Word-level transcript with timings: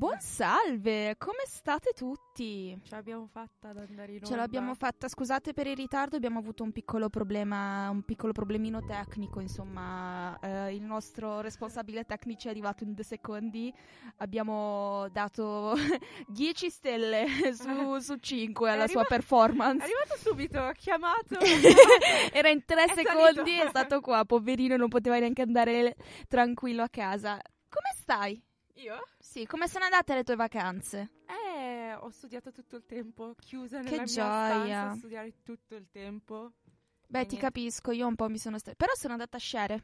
Buon 0.00 0.18
salve, 0.18 1.16
come 1.18 1.42
state 1.44 1.90
tutti? 1.94 2.74
Ce 2.84 2.94
l'abbiamo 2.94 3.26
fatta 3.26 3.68
ad 3.68 3.76
andare 3.76 4.12
in 4.12 4.14
onda. 4.14 4.26
Ce 4.28 4.34
l'abbiamo 4.34 4.74
fatta, 4.74 5.08
scusate 5.08 5.52
per 5.52 5.66
il 5.66 5.76
ritardo, 5.76 6.16
abbiamo 6.16 6.38
avuto 6.38 6.62
un 6.62 6.72
piccolo 6.72 7.10
problema, 7.10 7.90
un 7.90 8.00
piccolo 8.04 8.32
problemino 8.32 8.82
tecnico, 8.82 9.40
insomma, 9.40 10.38
eh, 10.40 10.74
il 10.74 10.80
nostro 10.80 11.42
responsabile 11.42 12.04
tecnico 12.04 12.46
è 12.46 12.48
arrivato 12.48 12.82
in 12.84 12.94
due 12.94 13.04
secondi, 13.04 13.70
abbiamo 14.16 15.06
dato 15.12 15.74
10 16.28 16.70
stelle 16.70 17.26
su, 17.52 17.98
su 18.00 18.16
5 18.16 18.70
alla 18.70 18.84
È 18.84 18.88
sua 18.88 19.00
arriva- 19.00 19.16
performance. 19.16 19.80
È 19.80 19.84
arrivato 19.84 20.16
subito, 20.16 20.60
ha 20.60 20.72
chiamato. 20.72 21.36
Era 22.32 22.48
in 22.48 22.64
tre 22.64 22.84
È 22.84 22.94
secondi 22.94 23.34
salito. 23.34 23.64
è 23.64 23.68
stato 23.68 24.00
qua, 24.00 24.24
poverino, 24.24 24.76
non 24.76 24.88
poteva 24.88 25.18
neanche 25.18 25.42
andare 25.42 25.94
tranquillo 26.26 26.82
a 26.84 26.88
casa. 26.88 27.32
Come 27.68 27.90
stai? 27.94 28.42
Io? 28.80 29.06
Sì, 29.18 29.46
come 29.46 29.68
sono 29.68 29.84
andate 29.84 30.14
le 30.14 30.24
tue 30.24 30.36
vacanze? 30.36 31.10
Eh, 31.26 31.94
ho 31.94 32.08
studiato 32.10 32.50
tutto 32.52 32.76
il 32.76 32.86
tempo, 32.86 33.34
chiusa 33.38 33.78
nella 33.78 33.90
Che 33.90 33.96
mia 33.96 34.04
gioia. 34.04 34.24
stanza 34.46 34.90
a 34.90 34.94
studiare 34.96 35.34
tutto 35.42 35.74
il 35.74 35.88
tempo. 35.90 36.52
Beh, 37.06 37.20
E 37.20 37.22
ti 37.26 37.36
niente. 37.36 37.36
capisco, 37.38 37.90
io 37.90 38.06
un 38.06 38.14
po' 38.14 38.28
mi 38.28 38.38
sono 38.38 38.58
sta- 38.58 38.74
Però 38.74 38.92
sono 38.94 39.12
andata 39.14 39.36
a 39.36 39.40
sciare. 39.40 39.74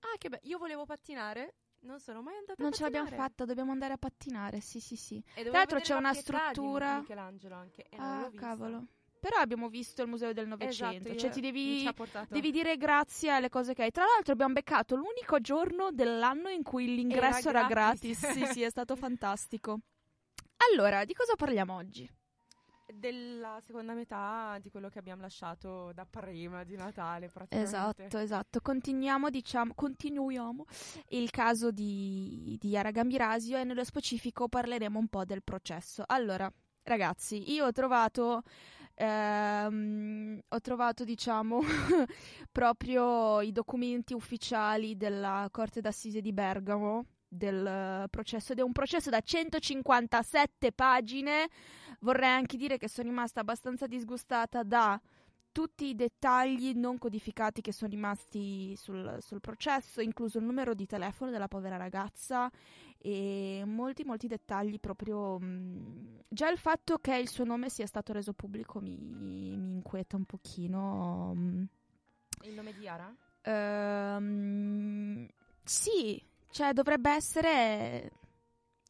Ah, 0.00 0.16
che 0.18 0.28
bello. 0.28 0.42
Io 0.46 0.58
volevo 0.58 0.84
pattinare, 0.84 1.54
non 1.80 2.00
sono 2.00 2.22
mai 2.22 2.36
andata 2.36 2.60
Non 2.62 2.72
a 2.72 2.74
ce 2.74 2.82
l'abbiamo 2.82 3.08
fatta, 3.10 3.44
dobbiamo 3.44 3.70
andare 3.70 3.92
a 3.92 3.98
pattinare, 3.98 4.60
sì, 4.60 4.80
sì, 4.80 4.96
sì. 4.96 5.16
E 5.18 5.22
dovevo 5.44 5.50
Tra 5.50 5.58
l'altro 5.58 5.76
vedere 5.78 5.82
c'è 5.84 5.92
la 5.92 5.98
una 5.98 6.10
Pietà 6.12 6.32
di 6.32 6.38
struttura- 6.52 6.98
Michelangelo 6.98 7.54
anche, 7.54 7.86
e 7.88 7.96
non 7.96 8.06
ah, 8.06 8.20
l'ho 8.22 8.30
vista. 8.30 8.46
cavolo. 8.46 8.86
Però 9.22 9.36
abbiamo 9.36 9.68
visto 9.68 10.02
il 10.02 10.08
Museo 10.08 10.32
del 10.32 10.48
Novecento, 10.48 11.10
Esatto, 11.10 11.16
cioè 11.16 11.28
io- 11.28 11.34
ti 11.34 11.40
devi... 11.40 11.88
Devi 12.28 12.50
dire 12.50 12.76
grazie 12.76 13.30
alle 13.30 13.50
cose 13.50 13.72
che 13.72 13.84
hai. 13.84 13.92
Tra 13.92 14.02
l'altro 14.04 14.32
abbiamo 14.32 14.54
beccato 14.54 14.96
l'unico 14.96 15.38
giorno 15.38 15.92
dell'anno 15.92 16.48
in 16.48 16.64
cui 16.64 16.92
l'ingresso 16.92 17.50
era, 17.50 17.60
Era 17.60 17.68
gratis. 17.68 18.18
gratis. 18.20 18.34
sì, 18.48 18.52
sì, 18.52 18.62
è 18.62 18.68
stato 18.68 18.96
fantastico. 19.06 19.78
Allora, 20.68 21.04
di 21.04 21.14
cosa 21.14 21.36
parliamo 21.36 21.72
oggi? 21.76 22.10
della 22.92 23.58
seconda 23.60 23.94
metà 23.94 24.58
di 24.60 24.68
quello 24.68 24.88
che 24.88 24.98
abbiamo 24.98 25.22
lasciato 25.22 25.92
da 25.94 26.04
prima 26.04 26.62
di 26.64 26.76
Natale, 26.76 27.30
praticamente. 27.30 27.70
Esatto, 27.70 28.18
esatto. 28.18 28.60
Continuiamo, 28.60 29.30
diciamo, 29.30 29.72
continuiamo 29.74 30.64
il 31.10 31.30
caso 31.30 31.70
di, 31.70 32.56
di 32.60 32.68
Yara 32.68 32.90
Gambirasio 32.90 33.56
e 33.56 33.64
nello 33.64 33.84
specifico 33.84 34.46
parleremo 34.48 34.98
un 34.98 35.08
po' 35.08 35.24
del 35.24 35.42
processo. 35.42 36.02
Allora, 36.06 36.52
ragazzi, 36.82 37.50
io 37.52 37.66
ho 37.66 37.72
trovato, 37.72 38.42
ehm, 38.94 40.40
ho 40.48 40.60
trovato, 40.60 41.04
diciamo, 41.04 41.60
proprio 42.52 43.40
i 43.40 43.52
documenti 43.52 44.14
ufficiali 44.14 44.96
della 44.96 45.48
Corte 45.50 45.80
d'Assise 45.80 46.20
di 46.20 46.32
Bergamo 46.32 47.06
del 47.28 48.06
processo 48.10 48.52
ed 48.52 48.58
è 48.58 48.62
un 48.62 48.72
processo 48.72 49.08
da 49.08 49.20
157 49.20 50.72
pagine. 50.72 51.48
Vorrei 52.00 52.28
anche 52.30 52.56
dire 52.56 52.76
che 52.76 52.88
sono 52.88 53.08
rimasta 53.08 53.40
abbastanza 53.40 53.86
disgustata 53.86 54.62
da 54.62 55.00
tutti 55.52 55.86
i 55.86 55.94
dettagli 55.94 56.72
non 56.74 56.98
codificati 56.98 57.60
che 57.60 57.72
sono 57.72 57.90
rimasti 57.90 58.74
sul, 58.76 59.18
sul 59.20 59.40
processo, 59.40 60.00
incluso 60.00 60.38
il 60.38 60.44
numero 60.44 60.74
di 60.74 60.86
telefono 60.86 61.30
della 61.30 61.48
povera 61.48 61.76
ragazza 61.76 62.50
e 62.98 63.62
molti 63.66 64.04
molti 64.04 64.26
dettagli 64.26 64.80
proprio 64.80 65.38
mh, 65.38 66.22
già 66.28 66.48
il 66.48 66.58
fatto 66.58 66.98
che 66.98 67.16
il 67.16 67.28
suo 67.28 67.44
nome 67.44 67.68
sia 67.68 67.86
stato 67.86 68.12
reso 68.12 68.32
pubblico 68.32 68.80
mi, 68.80 68.96
mi 68.96 69.52
inquieta 69.52 70.16
un 70.16 70.24
pochino 70.24 71.34
mh. 71.34 71.68
Il 72.42 72.54
nome 72.54 72.72
di 72.72 72.80
Yara? 72.80 73.14
Ehm, 73.42 75.28
sì 75.64 76.24
cioè 76.50 76.72
dovrebbe 76.72 77.10
essere 77.10 78.10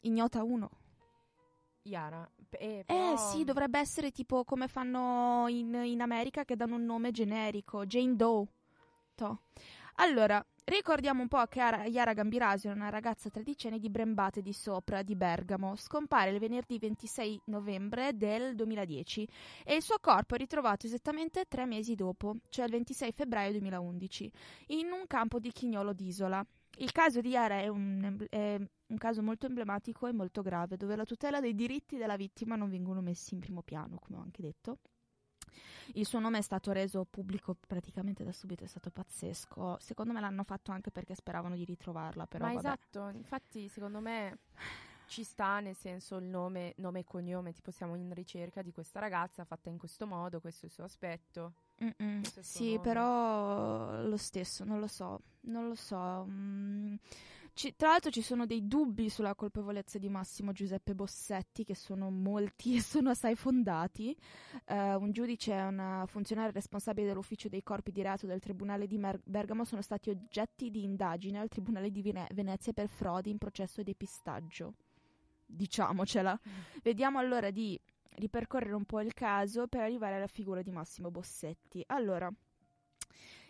ignota 0.03 0.43
1 0.43 0.71
Yara. 1.85 2.29
P- 2.53 2.57
Eh, 2.61 2.85
Eh 2.87 3.17
sì, 3.17 3.45
dovrebbe 3.45 3.79
essere 3.79 4.11
tipo 4.11 4.45
come 4.45 4.69
fanno 4.69 5.47
in, 5.49 5.75
in 5.85 6.03
America 6.03 6.45
che 6.45 6.55
danno 6.55 6.75
un 6.77 6.85
nome 6.85 7.11
generico, 7.11 7.87
Jane 7.87 8.15
Doe. 8.15 8.47
To. 9.15 9.41
Allora, 9.97 10.45
ricordiamo 10.65 11.21
un 11.23 11.29
po' 11.29 11.45
che 11.47 11.61
Ara- 11.61 11.85
Yara 11.85 12.13
Gambirasio 12.15 12.71
è 12.71 12.75
una 12.75 12.89
ragazza 12.89 13.29
tredicenne 13.31 13.79
di 13.79 13.91
Brembate 13.91 14.41
di 14.43 14.53
Sopra, 14.53 15.03
di 15.03 15.15
Bergamo. 15.15 15.77
Scompare 15.77 16.31
il 16.31 16.39
venerdì 16.39 16.79
26 16.79 17.43
novembre 17.47 18.17
del 18.17 18.55
2010 18.55 19.29
e 19.65 19.75
il 19.77 19.83
suo 19.83 19.97
corpo 20.01 20.35
è 20.35 20.39
ritrovato 20.39 20.87
esattamente 20.87 21.45
tre 21.47 21.67
mesi 21.67 21.95
dopo, 21.95 22.37
cioè 22.49 22.65
il 22.67 22.71
26 22.73 23.13
febbraio 23.13 23.51
2011, 23.53 24.31
in 24.69 24.91
un 24.93 25.07
campo 25.07 25.39
di 25.39 25.53
Chignolo 25.53 25.93
d'Isola. 25.93 26.45
Il 26.79 26.91
caso 26.91 27.21
di 27.21 27.29
Yara 27.29 27.61
è 27.61 27.69
un, 27.69 28.25
è 28.31 28.59
un 28.93 28.99
caso 28.99 29.23
molto 29.23 29.47
emblematico 29.47 30.07
e 30.07 30.13
molto 30.13 30.43
grave, 30.43 30.77
dove 30.77 30.95
la 30.95 31.05
tutela 31.05 31.41
dei 31.41 31.55
diritti 31.55 31.97
della 31.97 32.17
vittima 32.17 32.57
non 32.57 32.69
vengono 32.69 33.01
messi 33.01 33.35
in 33.35 33.41
primo 33.41 33.63
piano, 33.63 33.99
come 33.99 34.19
ho 34.19 34.23
anche 34.23 34.43
detto. 34.43 34.79
Il 35.95 36.07
suo 36.07 36.21
nome 36.21 36.39
è 36.39 36.43
stato 36.43 36.73
reso 36.73 37.05
pubblico 37.05 37.57
praticamente 37.67 38.23
da 38.23 38.33
subito, 38.33 38.65
è 38.65 38.67
stato 38.69 38.91
pazzesco. 38.91 39.79
Secondo 39.81 40.13
me 40.13 40.21
l'hanno 40.21 40.45
fatto 40.45 40.71
anche 40.71 40.91
perché 40.91 41.15
speravano 41.15 41.57
di 41.57 41.65
ritrovarla, 41.65 42.27
però 42.27 42.47
Ma 42.47 42.53
vabbè. 42.53 42.67
esatto, 42.67 43.09
infatti 43.09 43.69
secondo 43.69 44.01
me 44.01 44.39
ci 45.07 45.25
sta 45.25 45.61
nel 45.61 45.77
senso 45.77 46.17
il 46.17 46.25
nome, 46.25 46.75
nome 46.77 47.01
e 47.01 47.05
cognome, 47.05 47.53
tipo 47.53 47.71
siamo 47.71 47.97
in 47.97 48.15
ricerca 48.15 48.63
di 48.63 48.73
questa 48.73 49.01
ragazza 49.01 49.45
fatta 49.45 49.69
in 49.69 49.79
questo 49.79 50.07
modo, 50.07 50.41
questo 50.41 50.65
è 50.65 50.69
il 50.69 50.75
suo 50.75 50.85
aspetto. 50.85 51.55
Sì, 52.41 52.75
nome. 52.75 52.81
però 52.81 54.03
lo 54.03 54.17
stesso, 54.17 54.65
non 54.65 54.79
lo 54.79 54.87
so, 54.87 55.21
non 55.41 55.67
lo 55.67 55.75
so. 55.75 56.25
Mm, 56.29 56.95
ci- 57.55 57.75
tra 57.77 57.89
l'altro 57.89 58.11
ci 58.11 58.23
sono 58.23 58.47
dei 58.47 58.67
dubbi 58.67 59.09
sulla 59.09 59.35
colpevolezza 59.35 59.99
di 59.99 60.09
Massimo 60.09 60.53
Giuseppe 60.53 60.95
Bossetti, 60.95 61.65
che 61.65 61.75
sono 61.75 62.11
molti 62.11 62.75
e 62.77 62.81
sono 62.81 63.11
assai 63.11 63.35
fondati. 63.37 64.17
Eh, 64.65 64.95
un 64.95 65.13
giudice 65.13 65.53
e 65.53 65.63
una 65.63 66.05
funzionaria 66.07 66.51
responsabile 66.53 67.07
dell'ufficio 67.09 67.49
dei 67.49 67.63
corpi 67.63 67.93
di 67.93 68.03
reato 68.03 68.27
del 68.27 68.41
Tribunale 68.41 68.87
di 68.87 68.99
Mer- 68.99 69.21
Bergamo 69.25 69.65
sono 69.65 69.83
stati 69.83 70.11
oggetti 70.11 70.71
di 70.71 70.83
indagine 70.83 71.39
al 71.39 71.49
Tribunale 71.49 71.91
di 71.91 72.03
Vene- 72.03 72.29
Venezia 72.33 72.73
per 72.73 72.89
frodi 72.89 73.31
in 73.31 73.39
processo 73.39 73.81
e 73.81 73.85
depistaggio. 73.85 74.75
Diciamocela. 75.47 76.39
Vediamo 76.83 77.19
allora 77.19 77.51
di 77.51 77.79
ripercorrere 78.17 78.75
un 78.75 78.85
po' 78.85 79.01
il 79.01 79.15
caso 79.15 79.67
per 79.69 79.81
arrivare 79.81 80.17
alla 80.17 80.27
figura 80.27 80.63
di 80.63 80.71
Massimo 80.71 81.11
Bossetti. 81.11 81.83
Allora, 81.87 82.31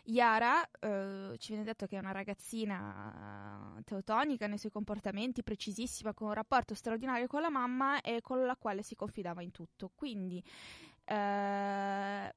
Yara 0.04 0.68
eh, 0.80 1.36
ci 1.38 1.52
viene 1.52 1.64
detto 1.64 1.86
che 1.86 1.96
è 1.96 2.00
una 2.00 2.12
ragazzina 2.12 3.76
eh, 3.78 3.82
teutonica 3.84 4.46
nei 4.46 4.58
suoi 4.58 4.72
comportamenti, 4.72 5.42
precisissima, 5.42 6.12
con 6.12 6.28
un 6.28 6.34
rapporto 6.34 6.74
straordinario 6.74 7.26
con 7.26 7.40
la 7.40 7.50
mamma 7.50 8.00
e 8.00 8.20
con 8.20 8.44
la 8.44 8.56
quale 8.56 8.82
si 8.82 8.96
confidava 8.96 9.42
in 9.42 9.52
tutto. 9.52 9.90
Quindi 9.94 10.42
eh, 11.04 12.34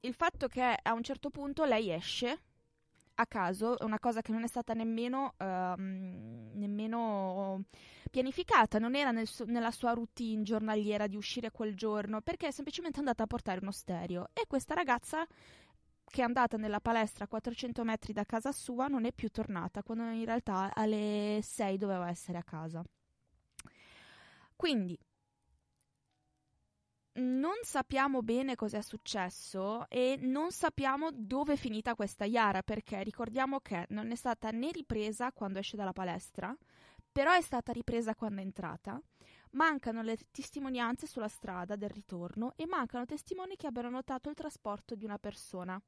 il 0.00 0.14
fatto 0.14 0.46
che 0.48 0.78
a 0.80 0.92
un 0.92 1.02
certo 1.02 1.30
punto 1.30 1.64
lei 1.64 1.90
esce 1.90 2.40
a 3.20 3.26
caso 3.26 3.76
una 3.80 3.98
cosa 3.98 4.22
che 4.22 4.30
non 4.30 4.44
è 4.44 4.46
stata 4.46 4.74
nemmeno, 4.74 5.34
ehm, 5.38 6.52
nemmeno 6.54 7.64
pianificata, 8.10 8.78
non 8.78 8.94
era 8.94 9.10
nel 9.10 9.26
suo- 9.26 9.44
nella 9.44 9.72
sua 9.72 9.92
routine 9.92 10.42
giornaliera 10.42 11.06
di 11.08 11.16
uscire 11.16 11.50
quel 11.50 11.74
giorno, 11.74 12.20
perché 12.20 12.46
è 12.48 12.50
semplicemente 12.52 13.00
andata 13.00 13.24
a 13.24 13.26
portare 13.26 13.58
uno 13.60 13.72
stereo. 13.72 14.28
E 14.32 14.44
questa 14.46 14.74
ragazza, 14.74 15.26
che 16.10 16.22
è 16.22 16.24
andata 16.24 16.56
nella 16.56 16.80
palestra 16.80 17.24
a 17.24 17.28
400 17.28 17.84
metri 17.84 18.12
da 18.12 18.24
casa 18.24 18.52
sua, 18.52 18.86
non 18.86 19.04
è 19.04 19.12
più 19.12 19.28
tornata, 19.30 19.82
quando 19.82 20.04
in 20.10 20.24
realtà 20.24 20.72
alle 20.74 21.40
6 21.42 21.76
doveva 21.78 22.08
essere 22.08 22.38
a 22.38 22.44
casa. 22.44 22.82
Quindi 24.56 24.98
non 27.18 27.54
sappiamo 27.62 28.22
bene 28.22 28.54
cosa 28.54 28.78
è 28.78 28.82
successo 28.82 29.88
e 29.88 30.16
non 30.20 30.52
sappiamo 30.52 31.10
dove 31.12 31.54
è 31.54 31.56
finita 31.56 31.94
questa 31.94 32.24
Yara 32.24 32.62
perché 32.62 33.02
ricordiamo 33.02 33.58
che 33.60 33.86
non 33.90 34.10
è 34.12 34.14
stata 34.14 34.50
né 34.50 34.70
ripresa 34.70 35.32
quando 35.32 35.58
esce 35.58 35.76
dalla 35.76 35.92
palestra, 35.92 36.56
però 37.10 37.32
è 37.32 37.40
stata 37.40 37.72
ripresa 37.72 38.14
quando 38.14 38.40
è 38.40 38.44
entrata. 38.44 39.00
Mancano 39.52 40.02
le 40.02 40.16
testimonianze 40.30 41.06
sulla 41.06 41.28
strada 41.28 41.74
del 41.74 41.90
ritorno 41.90 42.52
e 42.54 42.66
mancano 42.66 43.04
testimoni 43.06 43.56
che 43.56 43.66
abbiano 43.66 43.90
notato 43.90 44.28
il 44.28 44.36
trasporto 44.36 44.94
di 44.94 45.04
una 45.04 45.18
persona. 45.18 45.80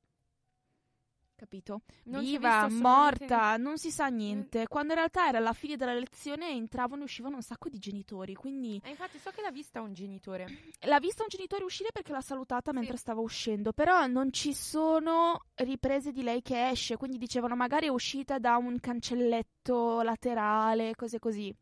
Capito? 1.41 1.81
Non 2.05 2.21
Viva, 2.21 2.69
morta, 2.69 3.57
non 3.57 3.79
si 3.79 3.91
sa 3.91 4.09
niente. 4.09 4.67
Quando 4.69 4.93
in 4.93 4.99
realtà 4.99 5.27
era 5.27 5.39
la 5.39 5.55
fine 5.55 5.77
della 5.77 5.95
lezione 5.95 6.51
entravano 6.51 7.01
e 7.01 7.05
uscivano 7.05 7.37
un 7.37 7.43
sacco 7.43 7.71
di 7.71 7.79
genitori, 7.79 8.35
quindi 8.35 8.79
E 8.85 8.91
infatti 8.91 9.19
so 9.19 9.31
che 9.31 9.41
l'ha 9.41 9.51
vista 9.51 9.81
un 9.81 9.95
genitore. 9.95 10.45
L'ha 10.85 10.99
vista 10.99 11.23
un 11.23 11.31
genitore 11.31 11.65
uscire 11.65 11.93
perché 11.95 12.13
l'ha 12.13 12.21
salutata 12.21 12.73
Sì. 12.73 12.77
mentre 12.77 12.99
stava 12.99 13.21
uscendo, 13.23 13.73
però 13.73 14.07
non 14.07 14.31
ci 14.33 14.53
sono 14.53 15.47
riprese 15.55 16.13
di 16.13 16.23
lei 16.23 16.43
che 16.43 16.69
esce, 16.69 16.99
quindi 16.99 17.17
dicevano 17.17 17.57
magari 17.57 17.87
è 17.87 17.91
uscita 17.91 18.39
da 18.39 18.59
un 18.59 18.79
cancelletto 18.79 20.03
laterale, 20.03 20.95
cose 20.95 21.19
così. 21.19 21.55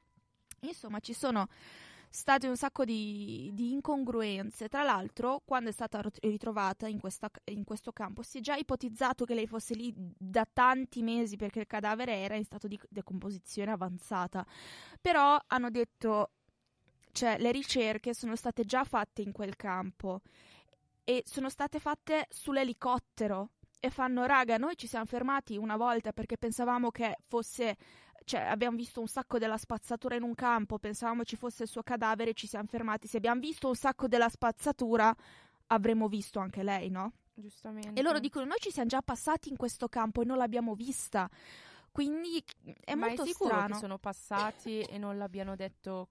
Insomma, 0.63 0.99
ci 0.99 1.13
sono 1.13 1.47
state 2.11 2.49
un 2.49 2.57
sacco 2.57 2.85
di, 2.85 3.51
di, 3.53 3.73
incongruenze. 3.73 4.69
Tra 4.69 4.83
l'altro, 4.83 5.43
quando 5.45 5.71
è 5.71 5.73
stata 5.73 6.03
ritrovata 6.21 6.87
in, 6.87 6.99
questa, 6.99 7.31
in, 7.45 7.65
questo 7.65 7.93
campo, 7.93 8.23
si 8.23 8.39
è 8.39 8.41
già 8.41 8.55
ipotizzato 8.55 9.25
che 9.25 9.35
lei 9.35 9.47
fosse 9.47 9.75
lì 9.75 9.93
da 9.95 10.47
tanti 10.51 11.03
mesi 11.03 11.37
perché 11.37 11.61
il 11.61 11.67
cadavere 11.67 12.15
era 12.15 12.35
in 12.35 12.45
stato 12.45 12.67
di 12.67 12.79
decomposizione 12.89 13.71
avanzata. 13.71 14.45
Però 15.01 15.39
hanno 15.47 15.71
detto, 15.71 16.31
cioè, 17.13 17.39
le 17.39 17.53
ricerche 17.53 18.15
sono 18.15 18.37
state 18.37 18.65
già 18.65 18.85
fatte 18.85 19.23
in 19.23 19.33
quel 19.33 19.57
campo 19.57 20.23
e 21.05 21.23
sono 21.27 21.49
state 21.49 21.79
fatte 21.79 22.27
sull'elicottero. 22.29 23.51
E 23.81 23.91
fanno, 23.91 24.25
raga, 24.25 24.57
noi 24.57 24.77
ci 24.77 24.89
siamo 24.89 25.05
fermati 25.05 25.57
una 25.57 25.77
volta 25.77 26.13
perché 26.13 26.37
pensavamo 26.37 26.91
che 26.91 27.17
fosse 27.29 27.77
cioè, 28.25 28.41
abbiamo 28.41 28.77
visto 28.77 29.01
un 29.01 29.07
sacco 29.09 29.39
della 29.39 29.57
spazzatura 29.57 30.15
in 30.15 30.23
un 30.23 30.35
campo, 30.35 30.79
pensavamo 30.79 31.25
ci 31.25 31.37
fosse 31.37 31.65
il 31.65 31.69
suo 31.69 31.83
cadavere, 31.83 32.35
ci 32.35 32.47
siamo 32.47 32.67
fermati. 32.67 33.07
Se 33.07 33.17
abbiamo 33.17 33.41
visto 33.41 33.69
un 33.69 33.75
sacco 33.75 34.07
della 34.07 34.29
spazzatura, 34.29 35.15
avremmo 35.69 36.09
visto 36.09 36.39
anche 36.39 36.63
lei, 36.63 36.91
no? 36.91 37.13
Giustamente. 37.35 37.99
E 37.99 38.03
loro 38.03 38.19
dicono: 38.19 38.45
Noi 38.45 38.59
ci 38.59 38.71
siamo 38.71 38.89
già 38.89 39.03
passati 39.03 39.49
in 39.49 39.57
questo 39.57 39.89
campo 39.89 40.23
e 40.23 40.25
non 40.25 40.37
l'abbiamo 40.37 40.75
vista. 40.75 41.29
Quindi 41.91 42.45
è 42.85 42.95
Ma 42.95 43.07
molto 43.07 43.23
è 43.23 43.27
sicuro 43.27 43.55
strano. 43.55 43.75
che 43.75 43.81
sono 43.81 43.99
passati 43.99 44.81
e 44.83 44.99
non 44.99 45.19
l'abbiano 45.19 45.57
detto 45.57 46.09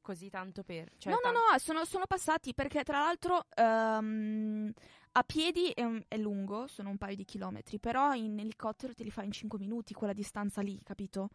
così 0.00 0.28
tanto 0.28 0.62
per. 0.62 0.90
Cioè, 0.98 1.12
no, 1.12 1.18
no, 1.22 1.30
no, 1.30 1.58
sono, 1.58 1.84
sono, 1.84 2.04
passati 2.06 2.52
perché 2.52 2.82
tra 2.82 2.98
l'altro 2.98 3.46
um, 3.56 4.70
a 5.16 5.22
piedi 5.22 5.70
è, 5.70 5.84
un, 5.84 6.02
è, 6.08 6.16
lungo, 6.16 6.66
sono 6.66 6.90
un 6.90 6.98
paio 6.98 7.14
di 7.14 7.24
chilometri, 7.24 7.78
però 7.78 8.14
in 8.14 8.38
elicottero 8.38 8.94
te 8.94 9.04
li 9.04 9.10
fai 9.10 9.26
in 9.26 9.32
5 9.32 9.58
minuti 9.60 9.94
quella 9.94 10.12
distanza 10.12 10.60
lì, 10.60 10.80
capito? 10.82 11.28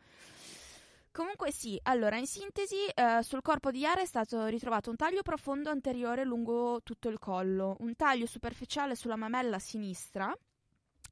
Comunque 1.12 1.52
sì, 1.52 1.80
allora 1.84 2.18
in 2.18 2.28
sintesi 2.28 2.76
eh, 2.94 3.24
sul 3.24 3.42
corpo 3.42 3.72
di 3.72 3.80
Yara 3.80 4.02
è 4.02 4.06
stato 4.06 4.46
ritrovato 4.48 4.90
un 4.90 4.98
taglio 4.98 5.22
profondo 5.22 5.70
anteriore 5.70 6.26
lungo 6.26 6.82
tutto 6.84 7.08
il 7.08 7.20
collo, 7.20 7.78
un 7.80 7.96
taglio 7.96 8.26
superficiale 8.26 8.96
sulla 8.96 9.16
mamella 9.16 9.60
sinistra 9.60 10.36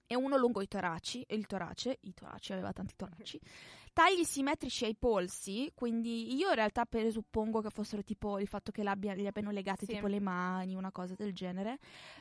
e 0.05 0.15
uno 0.15 0.37
lungo 0.37 0.61
i 0.61 0.67
toraci, 0.67 1.25
il 1.29 1.45
torace, 1.47 1.99
i 2.01 2.13
toraci, 2.13 2.51
aveva 2.51 2.73
tanti 2.73 2.95
toraci, 2.97 3.39
tagli 3.97 4.23
simmetrici 4.23 4.85
ai 4.85 4.95
polsi, 4.95 5.71
quindi 5.73 6.35
io 6.35 6.49
in 6.49 6.53
realtà 6.53 6.85
presuppongo 6.85 7.61
che 7.61 7.71
fossero 7.71 8.03
tipo 8.03 8.37
il 8.37 8.47
fatto 8.47 8.71
che 8.71 8.83
gli 8.83 8.87
abbiano 8.87 9.49
legate 9.49 9.87
sì. 9.87 9.93
tipo 9.93 10.05
le 10.05 10.19
mani, 10.19 10.75
una 10.75 10.91
cosa 10.91 11.15
del 11.15 11.33
genere, 11.33 11.79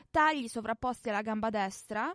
tagli 0.09 0.47
sovrapposti 0.47 1.09
alla 1.09 1.21
gamba 1.21 1.51
destra, 1.51 2.11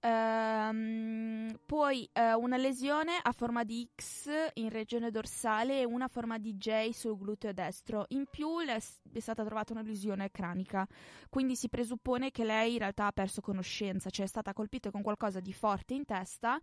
ehm, 0.00 1.58
poi 1.64 2.06
eh, 2.12 2.34
una 2.34 2.58
lesione 2.58 3.12
a 3.22 3.32
forma 3.32 3.64
di 3.64 3.88
X 3.96 4.28
in 4.52 4.68
regione 4.68 5.10
dorsale 5.10 5.80
e 5.80 5.86
una 5.86 6.04
a 6.04 6.08
forma 6.08 6.36
di 6.36 6.58
J 6.58 6.90
sul 6.90 7.16
gluteo 7.16 7.54
destro. 7.54 8.04
In 8.08 8.26
più 8.28 8.58
è, 8.58 8.76
è 8.76 9.20
stata 9.20 9.42
trovata 9.42 9.72
una 9.72 9.80
lesione 9.80 10.30
cranica, 10.30 10.86
quindi 11.30 11.56
si 11.56 11.70
presuppone 11.70 12.30
che 12.30 12.44
lei 12.44 12.74
in 12.74 12.80
realtà 12.80 13.06
ha 13.06 13.12
perso 13.12 13.40
conoscenza, 13.40 14.10
cioè 14.10 14.26
è 14.26 14.28
stata 14.28 14.52
colpita 14.52 14.90
con 14.90 15.00
qualcosa 15.00 15.40
di 15.40 15.54
forte 15.54 15.94
in 15.94 16.04
testa 16.04 16.60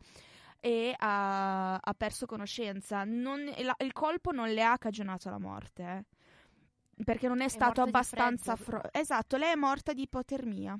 e 0.65 0.95
ha, 0.97 1.75
ha 1.75 1.93
perso 1.93 2.25
conoscenza. 2.25 3.03
Non, 3.03 3.45
la, 3.59 3.75
il 3.77 3.93
colpo 3.93 4.31
non 4.31 4.49
le 4.49 4.63
ha 4.63 4.75
cagionato 4.79 5.29
la 5.29 5.37
morte, 5.37 5.83
eh, 5.83 7.03
perché 7.03 7.27
non 7.27 7.41
è, 7.41 7.45
è 7.45 7.49
stato 7.49 7.83
abbastanza... 7.83 8.55
Fro- 8.55 8.91
esatto, 8.91 9.37
lei 9.37 9.51
è 9.51 9.55
morta 9.55 9.93
di 9.93 10.01
ipotermia. 10.01 10.75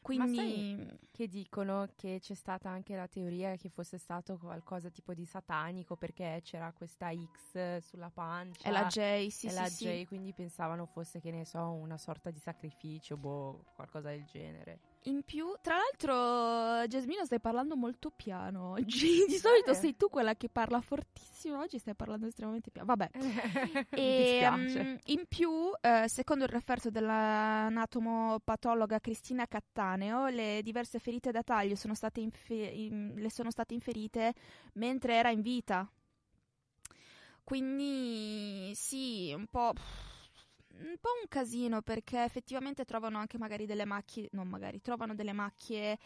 Quindi 0.00 0.86
che 1.10 1.26
dicono 1.26 1.88
che 1.96 2.18
c'è 2.20 2.34
stata 2.34 2.68
anche 2.68 2.94
la 2.94 3.08
teoria 3.08 3.56
che 3.56 3.70
fosse 3.70 3.96
stato 3.96 4.36
qualcosa 4.36 4.90
tipo 4.90 5.14
di 5.14 5.24
satanico 5.24 5.96
perché 5.96 6.40
c'era 6.44 6.72
questa 6.72 7.10
X 7.10 7.78
sulla 7.78 8.10
pancia 8.10 8.68
e 8.68 8.70
la 8.70 8.84
J, 8.84 9.28
sì, 9.28 9.46
e 9.46 9.50
sì, 9.50 9.54
la 9.54 9.64
sì. 9.64 9.84
J, 9.86 10.04
quindi 10.04 10.34
pensavano 10.34 10.84
fosse 10.84 11.20
che 11.20 11.30
ne 11.30 11.46
so, 11.46 11.70
una 11.70 11.96
sorta 11.96 12.30
di 12.30 12.38
sacrificio, 12.38 13.16
boh, 13.16 13.64
qualcosa 13.74 14.10
del 14.10 14.24
genere. 14.26 14.93
In 15.06 15.22
più, 15.22 15.54
tra 15.60 15.76
l'altro, 15.76 16.86
Jasmine 16.88 17.26
stai 17.26 17.38
parlando 17.38 17.76
molto 17.76 18.10
piano 18.10 18.70
oggi. 18.70 19.22
Di 19.28 19.36
solito 19.36 19.72
Eh. 19.72 19.74
sei 19.74 19.96
tu 19.96 20.08
quella 20.08 20.34
che 20.34 20.48
parla 20.48 20.80
fortissimo, 20.80 21.58
oggi 21.58 21.78
stai 21.78 21.94
parlando 21.94 22.26
estremamente 22.26 22.70
piano. 22.70 22.86
Vabbè. 22.86 23.10
Mi 23.92 24.00
E, 24.00 24.16
dispiace. 24.16 24.82
mm, 24.82 24.94
in 25.06 25.26
più, 25.28 25.50
eh, 25.82 26.08
secondo 26.08 26.44
il 26.44 26.50
referto 26.50 26.88
dell'anatomopatologa 26.88 28.98
Cristina 29.00 29.46
Cattaneo, 29.46 30.28
le 30.28 30.60
diverse 30.62 30.98
ferite 30.98 31.30
da 31.32 31.42
taglio 31.42 31.74
sono 31.76 31.94
state, 31.94 32.20
infe- 32.20 32.54
in- 32.54 33.12
le 33.16 33.30
sono 33.30 33.50
state 33.50 33.74
inferite 33.74 34.32
mentre 34.74 35.16
era 35.16 35.28
in 35.30 35.42
vita. 35.42 35.86
Quindi 37.44 38.72
sì, 38.74 39.34
un 39.36 39.46
po'. 39.48 39.72
Un 40.76 40.96
po' 41.00 41.10
un 41.20 41.28
casino 41.28 41.82
perché 41.82 42.22
effettivamente 42.24 42.84
trovano 42.84 43.18
anche 43.18 43.38
magari 43.38 43.64
delle 43.64 43.84
macchie, 43.84 44.28
non 44.32 44.48
magari, 44.48 44.80
trovano 44.80 45.14
delle 45.14 45.32
macchie 45.32 45.98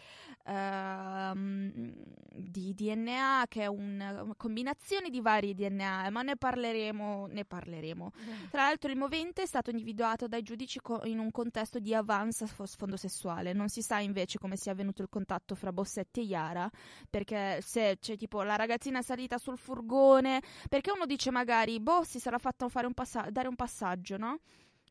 ehm, 0.44 1.93
di 2.35 2.75
DNA 2.75 3.47
che 3.49 3.62
è 3.62 3.67
un- 3.67 3.94
una 4.00 4.35
combinazione 4.37 5.11
di 5.11 5.20
vari 5.20 5.55
DNA, 5.55 6.11
ma 6.11 6.23
ne 6.23 6.37
parleremo, 6.37 7.26
ne 7.29 7.44
parleremo. 7.44 8.12
Tra 8.50 8.62
l'altro 8.62 8.91
il 8.91 8.97
movente 8.97 9.43
è 9.43 9.47
stato 9.47 9.70
individuato 9.70 10.26
dai 10.29 10.43
giudici 10.43 10.81
co- 10.81 11.03
in 11.05 11.19
un 11.19 11.31
contesto 11.31 11.79
di 11.79 11.94
avance 11.94 12.44
a 12.44 12.67
sfondo 12.67 12.97
sessuale. 12.97 13.53
Non 13.53 13.69
si 13.69 13.82
sa 13.82 13.99
invece 14.00 14.38
come 14.38 14.56
sia 14.56 14.73
avvenuto 14.73 15.03
il 15.03 15.09
contatto 15.09 15.55
fra 15.55 15.73
Bossetti 15.73 16.20
e 16.20 16.25
Yara, 16.25 16.69
perché 17.09 17.61
se 17.62 17.97
c'è 18.00 18.17
tipo 18.17 18.43
la 18.43 18.56
ragazzina 18.56 18.99
è 18.99 19.03
salita 19.03 19.38
sul 19.38 19.59
furgone, 19.59 20.43
perché 20.69 20.91
uno 20.91 21.06
dice 21.06 21.31
magari, 21.31 21.81
boh, 21.81 22.03
si 22.05 22.19
sarà 22.19 22.38
fatto 22.38 22.69
fare 22.69 22.87
un 22.87 22.94
passa- 22.94 23.29
dare 23.31 23.49
un 23.49 23.56
passaggio, 23.56 24.17
no? 24.17 24.38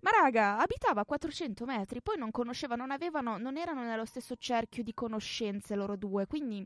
Ma 0.07 0.23
raga, 0.23 0.57
abitava 0.57 1.01
a 1.01 1.05
400 1.05 1.65
metri, 1.65 2.01
poi 2.01 2.17
non 2.17 2.31
conosceva, 2.31 2.75
non 2.75 2.91
avevano, 2.91 3.37
non 3.37 3.57
erano 3.57 3.83
nello 3.83 4.05
stesso 4.05 4.35
cerchio 4.37 4.81
di 4.81 4.93
conoscenze 4.93 5.75
loro 5.75 5.97
due, 5.97 6.27
quindi, 6.27 6.65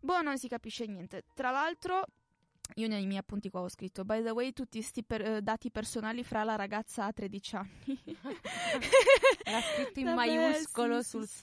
boh, 0.00 0.22
non 0.22 0.38
si 0.38 0.48
capisce 0.48 0.86
niente. 0.86 1.24
Tra 1.34 1.50
l'altro, 1.50 2.06
io 2.76 2.88
nei 2.88 3.04
miei 3.04 3.18
appunti 3.18 3.50
qua 3.50 3.60
ho 3.60 3.68
scritto, 3.68 4.04
by 4.04 4.22
the 4.22 4.30
way, 4.30 4.54
tutti 4.54 4.80
sti 4.80 5.04
per- 5.04 5.20
eh, 5.20 5.42
dati 5.42 5.70
personali 5.70 6.24
fra 6.24 6.42
la 6.42 6.56
ragazza 6.56 7.04
a 7.04 7.12
13 7.12 7.56
anni. 7.56 7.68
Era 9.44 9.60
scritto 9.60 9.98
in 9.98 10.06
Vabbè, 10.06 10.16
maiuscolo 10.16 11.02
sì, 11.02 11.08
sul 11.10 11.22
sì, 11.22 11.28
sì. 11.28 11.38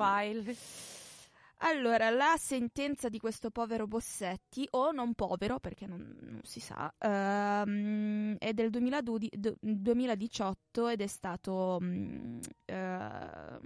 Allora, 1.61 2.09
la 2.11 2.35
sentenza 2.37 3.09
di 3.09 3.17
questo 3.19 3.49
povero 3.49 3.87
Bossetti, 3.87 4.67
o 4.71 4.91
non 4.91 5.13
povero 5.15 5.59
perché 5.59 5.87
non, 5.87 6.15
non 6.21 6.41
si 6.43 6.59
sa, 6.59 6.93
ehm, 6.99 8.35
è 8.37 8.53
del 8.53 8.69
2012 8.69 9.29
d- 9.35 9.55
2018 9.59 10.87
ed 10.89 11.01
è 11.01 11.07
stato... 11.07 11.79
mm, 11.81 12.39
eh, 12.65 13.59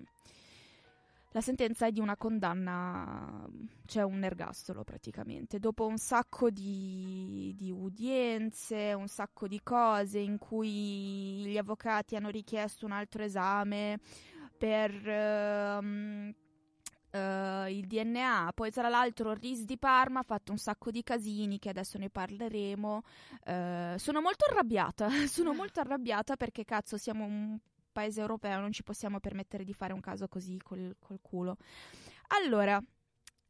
la 1.34 1.40
sentenza 1.42 1.86
è 1.86 1.92
di 1.92 2.02
una 2.02 2.18
condanna, 2.18 3.48
cioè 3.86 4.04
un 4.04 4.22
ergastolo 4.24 4.84
praticamente, 4.84 5.60
dopo 5.60 5.86
un 5.86 5.98
sacco 5.98 6.50
di, 6.50 7.54
di 7.56 7.72
udienze, 7.72 8.94
un 8.94 9.08
sacco 9.08 9.48
di 9.48 9.62
cose 9.64 10.20
in 10.20 10.38
cui 10.38 11.46
gli 11.46 11.58
avvocati 11.58 12.18
hanno 12.18 12.30
richiesto 12.30 12.86
un 12.86 12.92
altro 12.92 13.24
esame 13.24 14.00
per... 14.58 14.92
ehm, 15.08 16.34
eh, 17.12 17.68
il 17.70 17.86
DNA. 17.86 18.52
Poi, 18.54 18.72
tra 18.72 18.90
l'altro, 18.90 19.34
RIS 19.34 19.66
di 19.66 19.78
Parma 19.78 20.20
ha 20.20 20.24
fatto 20.24 20.52
un 20.52 20.58
sacco 20.58 20.92
di 20.92 21.04
casini 21.04 21.60
che 21.60 21.70
adesso 21.70 21.98
ne 21.98 22.10
parleremo. 22.10 23.02
Eh, 23.44 23.96
sono 23.98 24.22
molto 24.22 24.46
arrabbiata. 24.50 25.10
sono 25.28 25.54
molto 25.54 25.80
arrabbiata 25.80 26.36
perché, 26.36 26.64
cazzo, 26.64 26.98
siamo 26.98 27.26
un 27.26 27.58
paese 27.92 28.22
europeo, 28.22 28.60
non 28.60 28.72
ci 28.72 28.84
possiamo 28.84 29.20
permettere 29.20 29.64
di 29.64 29.74
fare 29.74 29.94
un 29.94 30.00
caso 30.00 30.28
così 30.28 30.58
col, 30.64 30.96
col 31.00 31.20
culo. 31.22 31.58
Allora, 32.30 32.82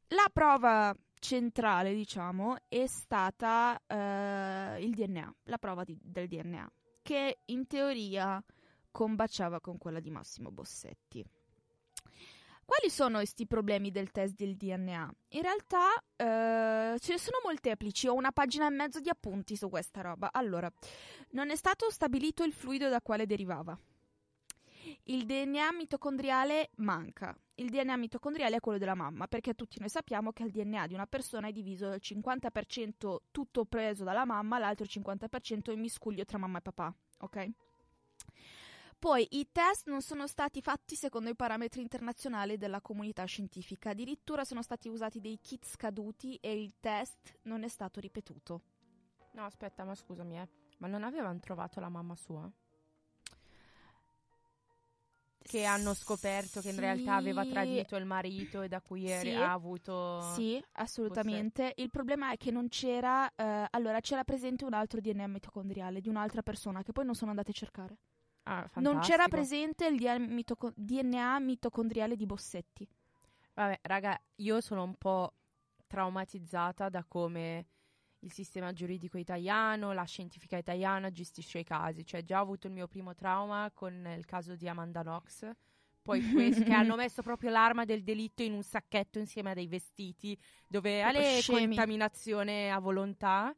la 0.07 0.29
prova 0.33 0.93
centrale, 1.19 1.93
diciamo, 1.93 2.57
è 2.67 2.85
stata 2.87 3.79
eh, 3.85 4.83
il 4.83 4.93
DNA, 4.93 5.35
la 5.43 5.57
prova 5.57 5.83
di- 5.83 5.99
del 6.01 6.27
DNA, 6.27 6.69
che 7.01 7.41
in 7.45 7.67
teoria 7.67 8.43
combaciava 8.89 9.61
con 9.61 9.77
quella 9.77 9.99
di 9.99 10.09
Massimo 10.09 10.51
Bossetti. 10.51 11.23
Quali 12.65 12.89
sono 12.89 13.17
questi 13.17 13.45
problemi 13.47 13.91
del 13.91 14.11
test 14.11 14.35
del 14.35 14.55
DNA? 14.55 15.13
In 15.29 15.41
realtà 15.41 15.93
eh, 16.15 16.97
ce 16.99 17.11
ne 17.11 17.17
sono 17.17 17.37
molteplici, 17.43 18.07
ho 18.07 18.13
una 18.13 18.31
pagina 18.31 18.67
e 18.67 18.69
mezzo 18.69 18.99
di 18.99 19.09
appunti 19.09 19.55
su 19.55 19.69
questa 19.69 20.01
roba. 20.01 20.29
Allora, 20.31 20.71
non 21.31 21.49
è 21.49 21.55
stato 21.55 21.89
stabilito 21.89 22.43
il 22.43 22.53
fluido 22.53 22.89
da 22.89 23.01
quale 23.01 23.25
derivava. 23.25 23.77
Il 25.03 25.25
DNA 25.25 25.73
mitocondriale 25.73 26.69
manca. 26.75 27.35
Il 27.55 27.69
DNA 27.69 27.97
mitocondriale 27.97 28.55
è 28.55 28.59
quello 28.59 28.77
della 28.77 28.95
mamma, 28.95 29.27
perché 29.27 29.53
tutti 29.53 29.79
noi 29.79 29.89
sappiamo 29.89 30.31
che 30.31 30.43
il 30.43 30.51
DNA 30.51 30.87
di 30.87 30.93
una 30.93 31.05
persona 31.05 31.47
è 31.47 31.51
diviso 31.51 31.91
il 31.91 32.01
50% 32.01 33.17
tutto 33.31 33.65
preso 33.65 34.03
dalla 34.03 34.25
mamma, 34.25 34.57
l'altro 34.57 34.85
50% 34.85 35.71
il 35.71 35.77
miscuglio 35.77 36.25
tra 36.25 36.37
mamma 36.37 36.59
e 36.59 36.61
papà, 36.61 36.95
ok? 37.19 37.49
Poi 39.01 39.25
i 39.31 39.48
test 39.51 39.88
non 39.89 40.03
sono 40.03 40.27
stati 40.27 40.62
fatti 40.62 40.96
secondo 40.96 41.27
i 41.31 41.36
parametri 41.36 41.81
internazionali 41.81 42.55
della 42.58 42.81
comunità 42.81 43.25
scientifica, 43.25 43.89
addirittura 43.89 44.46
sono 44.46 44.62
stati 44.62 44.89
usati 44.89 45.20
dei 45.20 45.39
kit 45.41 45.65
scaduti 45.65 46.36
e 46.36 46.62
il 46.62 46.75
test 46.79 47.39
non 47.46 47.63
è 47.63 47.67
stato 47.67 48.00
ripetuto. 48.00 48.62
No, 49.31 49.46
aspetta, 49.46 49.86
ma 49.86 49.96
scusami, 49.96 50.39
eh. 50.39 50.48
Ma 50.77 50.86
non 50.86 51.01
avevano 51.03 51.39
trovato 51.39 51.79
la 51.79 51.89
mamma 51.89 52.15
sua? 52.15 52.48
che 55.43 55.63
hanno 55.63 55.96
scoperto 55.96 56.62
che 56.62 56.67
in 56.70 56.75
Sì. 56.75 56.79
realtà 56.81 57.15
aveva 57.15 57.43
tradito 57.43 57.96
il 57.96 58.05
marito 58.05 58.62
e 58.62 58.67
da 58.67 58.81
cui 58.81 59.08
Sì. 59.08 59.31
ha 59.34 59.51
avuto... 59.51 60.22
Sì, 60.36 60.63
assolutamente. 60.74 61.74
Il 61.77 61.89
problema 61.89 62.31
è 62.31 62.38
che 62.38 62.51
non 62.51 62.67
c'era. 62.67 63.27
eh, 63.36 63.65
allora, 63.72 64.00
c'era 64.00 64.24
presente 64.24 64.63
un 64.63 64.74
altro 64.74 65.01
DNA 65.01 65.25
mitocondriale 65.25 66.00
di 66.00 66.08
un'altra 66.08 66.43
persona 66.43 66.84
che 66.84 66.91
poi 66.91 67.05
non 67.05 67.15
sono 67.15 67.31
andate 67.31 67.50
a 67.50 67.53
cercare. 67.55 67.98
Ah, 68.53 68.70
Non 68.81 69.00
c'era 69.00 69.29
presente 69.29 69.86
il 69.86 69.98
DNA, 69.98 70.17
mitoco- 70.20 70.74
DNA 70.75 71.39
mitocondriale 71.39 72.17
di 72.17 72.25
Bossetti. 72.25 72.86
Vabbè, 73.53 73.79
raga, 73.84 74.20
io 74.36 74.60
sono 74.60 74.84
un 74.84 74.96
po' 74.96 75.36
traumatizzata 75.88 76.89
da 76.89 77.05
come 77.08 77.65
il 78.20 78.31
sistema 78.31 78.74
giuridico 78.74 79.17
italiano, 79.17 79.93
la 79.93 80.03
scientifica 80.03 80.58
italiana 80.58 81.12
gestisce 81.12 81.60
i 81.60 81.63
casi. 81.63 82.05
Cioè, 82.05 82.24
già 82.24 82.39
ho 82.39 82.43
avuto 82.43 82.67
il 82.67 82.74
mio 82.74 82.88
primo 82.88 83.15
trauma 83.15 83.72
con 83.74 84.05
il 84.17 84.25
caso 84.25 84.55
di 84.55 84.67
Amanda 84.67 85.01
Knox. 85.01 85.50
Poi 86.01 86.22
questo, 86.31 86.63
che 86.63 86.74
hanno 86.74 86.96
messo 86.96 87.22
proprio 87.22 87.51
l'arma 87.51 87.86
del 87.86 88.03
delitto 88.03 88.43
in 88.43 88.53
un 88.53 88.63
sacchetto 88.63 89.17
insieme 89.17 89.51
a 89.51 89.53
dei 89.53 89.67
vestiti, 89.67 90.38
dove 90.67 91.01
alle 91.01 91.39
contaminazione 91.46 92.70
a 92.70 92.79
volontà. 92.79 93.55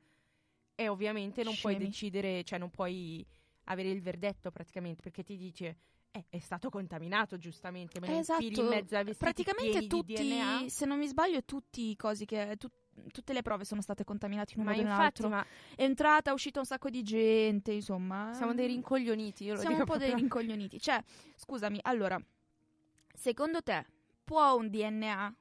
E 0.76 0.88
ovviamente 0.88 1.44
non 1.44 1.56
puoi 1.60 1.74
Scemi. 1.74 1.88
decidere, 1.90 2.44
cioè 2.44 2.60
non 2.60 2.70
puoi 2.70 3.26
avere 3.66 3.90
il 3.90 4.02
verdetto 4.02 4.52
praticamente, 4.52 5.02
perché 5.02 5.24
ti 5.24 5.38
dice... 5.38 5.78
Eh, 6.16 6.26
è 6.30 6.38
stato 6.38 6.70
contaminato 6.70 7.40
giustamente, 7.40 8.00
me 8.00 8.06
infili 8.06 8.46
in 8.50 8.52
Esatto. 8.54 8.70
mezzo 8.70 8.96
ai 8.96 9.04
vestiti 9.04 9.18
Praticamente 9.44 9.88
tutti, 9.88 10.70
se 10.70 10.86
non 10.86 11.00
mi 11.00 11.08
sbaglio, 11.08 11.44
tutti 11.44 11.90
i 11.90 11.96
cosi 11.96 12.26
che. 12.26 12.56
tu- 12.60 12.70
tutte 13.12 13.34
le 13.34 13.42
prove 13.42 13.66
sono 13.66 13.82
state 13.82 14.04
contaminate 14.04 14.54
in 14.54 14.60
un 14.60 14.66
Ma 14.66 14.72
modo 14.74 14.84
o 14.84 14.86
in 14.88 14.94
un 14.94 15.00
altro. 15.02 15.30
ma 15.30 15.44
È 15.76 15.82
entrata, 15.82 16.30
è 16.30 16.34
uscita 16.34 16.60
un 16.60 16.68
sacco 16.68 16.92
di 16.92 17.02
gente, 17.02 17.72
insomma. 17.72 18.32
siamo 18.36 18.54
dei 18.54 18.68
rincoglioniti, 18.68 19.44
io 19.46 19.56
lo 19.56 19.60
Siamo 19.62 19.78
un 19.78 19.86
po' 19.86 19.98
dei 19.98 20.10
proprio. 20.10 20.18
rincoglioniti. 20.30 20.80
Cioè, 20.80 21.04
scusami, 21.36 21.80
allora, 21.82 22.24
secondo 23.16 23.64
te 23.64 23.84
può 24.24 24.56
un 24.56 24.70
DNA 24.70 25.36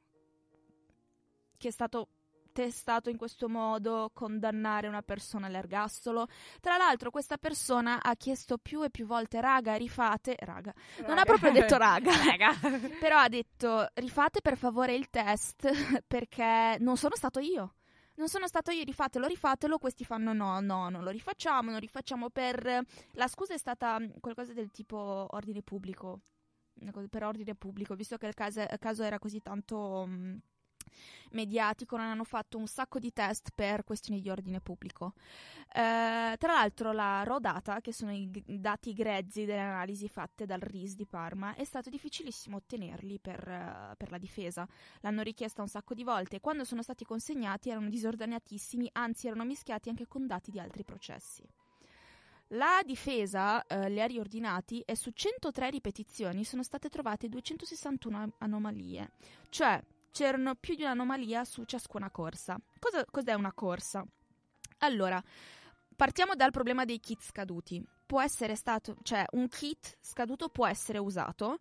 che 1.58 1.68
è 1.68 1.70
stato 1.70 2.08
testato 2.52 3.10
in 3.10 3.16
questo 3.16 3.48
modo 3.48 4.10
condannare 4.12 4.88
una 4.88 5.02
persona 5.02 5.46
all'ergastolo? 5.46 6.26
Tra 6.60 6.76
l'altro, 6.76 7.10
questa 7.10 7.38
persona 7.38 8.02
ha 8.02 8.14
chiesto 8.14 8.58
più 8.58 8.82
e 8.84 8.90
più 8.90 9.06
volte, 9.06 9.40
raga, 9.40 9.74
rifate, 9.74 10.36
raga, 10.38 10.72
non 11.06 11.18
ha 11.18 11.24
proprio 11.24 11.50
detto 11.50 11.76
raga. 11.78 12.12
Raga. 12.24 12.52
però 13.00 13.18
ha 13.18 13.28
detto, 13.28 13.88
rifate 13.94 14.40
per 14.40 14.56
favore 14.56 14.94
il 14.94 15.10
test 15.10 15.68
perché 16.06 16.76
non 16.78 16.96
sono 16.96 17.16
stato 17.16 17.40
io. 17.40 17.74
Non 18.14 18.28
sono 18.28 18.46
stato 18.46 18.70
io, 18.70 18.84
rifatelo, 18.84 19.26
rifatelo. 19.26 19.78
Questi 19.78 20.04
fanno 20.04 20.32
no, 20.32 20.60
no, 20.60 20.90
non 20.90 21.02
lo 21.02 21.10
rifacciamo, 21.10 21.70
non 21.70 21.80
rifacciamo 21.80 22.28
per... 22.28 22.82
La 23.12 23.26
scusa 23.26 23.54
è 23.54 23.58
stata 23.58 23.98
mm, 23.98 24.18
qualcosa 24.20 24.52
del 24.52 24.70
tipo 24.70 25.26
ordine 25.30 25.62
pubblico. 25.62 26.20
Per 27.08 27.24
ordine 27.24 27.54
pubblico, 27.54 27.94
visto 27.94 28.16
che 28.18 28.26
il 28.26 28.34
caso, 28.34 28.60
il 28.60 28.78
caso 28.78 29.02
era 29.02 29.18
così 29.18 29.40
tanto 29.40 30.04
mm, 30.06 30.36
mediatico, 31.30 31.96
non 31.96 32.06
hanno 32.06 32.24
fatto 32.24 32.58
un 32.58 32.66
sacco 32.66 32.98
di 32.98 33.12
test 33.12 33.50
per 33.54 33.84
questioni 33.84 34.20
di 34.20 34.30
ordine 34.30 34.60
pubblico. 34.60 35.14
Eh, 35.74 36.36
tra 36.36 36.52
l'altro 36.52 36.92
la 36.92 37.22
raw 37.24 37.38
data, 37.38 37.80
che 37.80 37.92
sono 37.92 38.12
i 38.12 38.30
dati 38.44 38.92
grezzi 38.92 39.44
delle 39.44 39.60
analisi 39.60 40.08
fatte 40.08 40.46
dal 40.46 40.60
RIS 40.60 40.94
di 40.94 41.06
Parma, 41.06 41.54
è 41.54 41.64
stato 41.64 41.90
difficilissimo 41.90 42.56
ottenerli 42.56 43.18
per, 43.18 43.48
eh, 43.48 43.94
per 43.96 44.10
la 44.10 44.18
difesa. 44.18 44.66
L'hanno 45.00 45.22
richiesta 45.22 45.62
un 45.62 45.68
sacco 45.68 45.94
di 45.94 46.04
volte 46.04 46.36
e 46.36 46.40
quando 46.40 46.64
sono 46.64 46.82
stati 46.82 47.04
consegnati 47.04 47.70
erano 47.70 47.88
disordinatissimi, 47.88 48.88
anzi 48.92 49.26
erano 49.26 49.44
mischiati 49.44 49.88
anche 49.88 50.06
con 50.06 50.26
dati 50.26 50.50
di 50.50 50.58
altri 50.58 50.84
processi. 50.84 51.42
La 52.54 52.82
difesa 52.84 53.66
eh, 53.66 53.88
li 53.88 54.00
ha 54.00 54.04
riordinati 54.04 54.80
e 54.80 54.94
su 54.94 55.10
103 55.10 55.70
ripetizioni 55.70 56.44
sono 56.44 56.62
state 56.62 56.90
trovate 56.90 57.30
261 57.30 58.16
an- 58.16 58.32
anomalie, 58.38 59.12
cioè 59.48 59.82
c'erano 60.12 60.54
più 60.54 60.74
di 60.76 60.82
un'anomalia 60.82 61.44
su 61.44 61.64
ciascuna 61.64 62.10
corsa. 62.10 62.56
Cosa, 62.78 63.04
cos'è 63.10 63.32
una 63.32 63.52
corsa? 63.52 64.04
Allora, 64.78 65.22
partiamo 65.96 66.34
dal 66.34 66.50
problema 66.50 66.84
dei 66.84 67.00
kit 67.00 67.22
scaduti. 67.22 67.84
Può 68.06 68.20
essere 68.20 68.56
stato, 68.56 68.96
cioè 69.02 69.24
un 69.32 69.48
kit 69.48 69.96
scaduto 70.00 70.50
può 70.50 70.66
essere 70.66 70.98
usato 70.98 71.56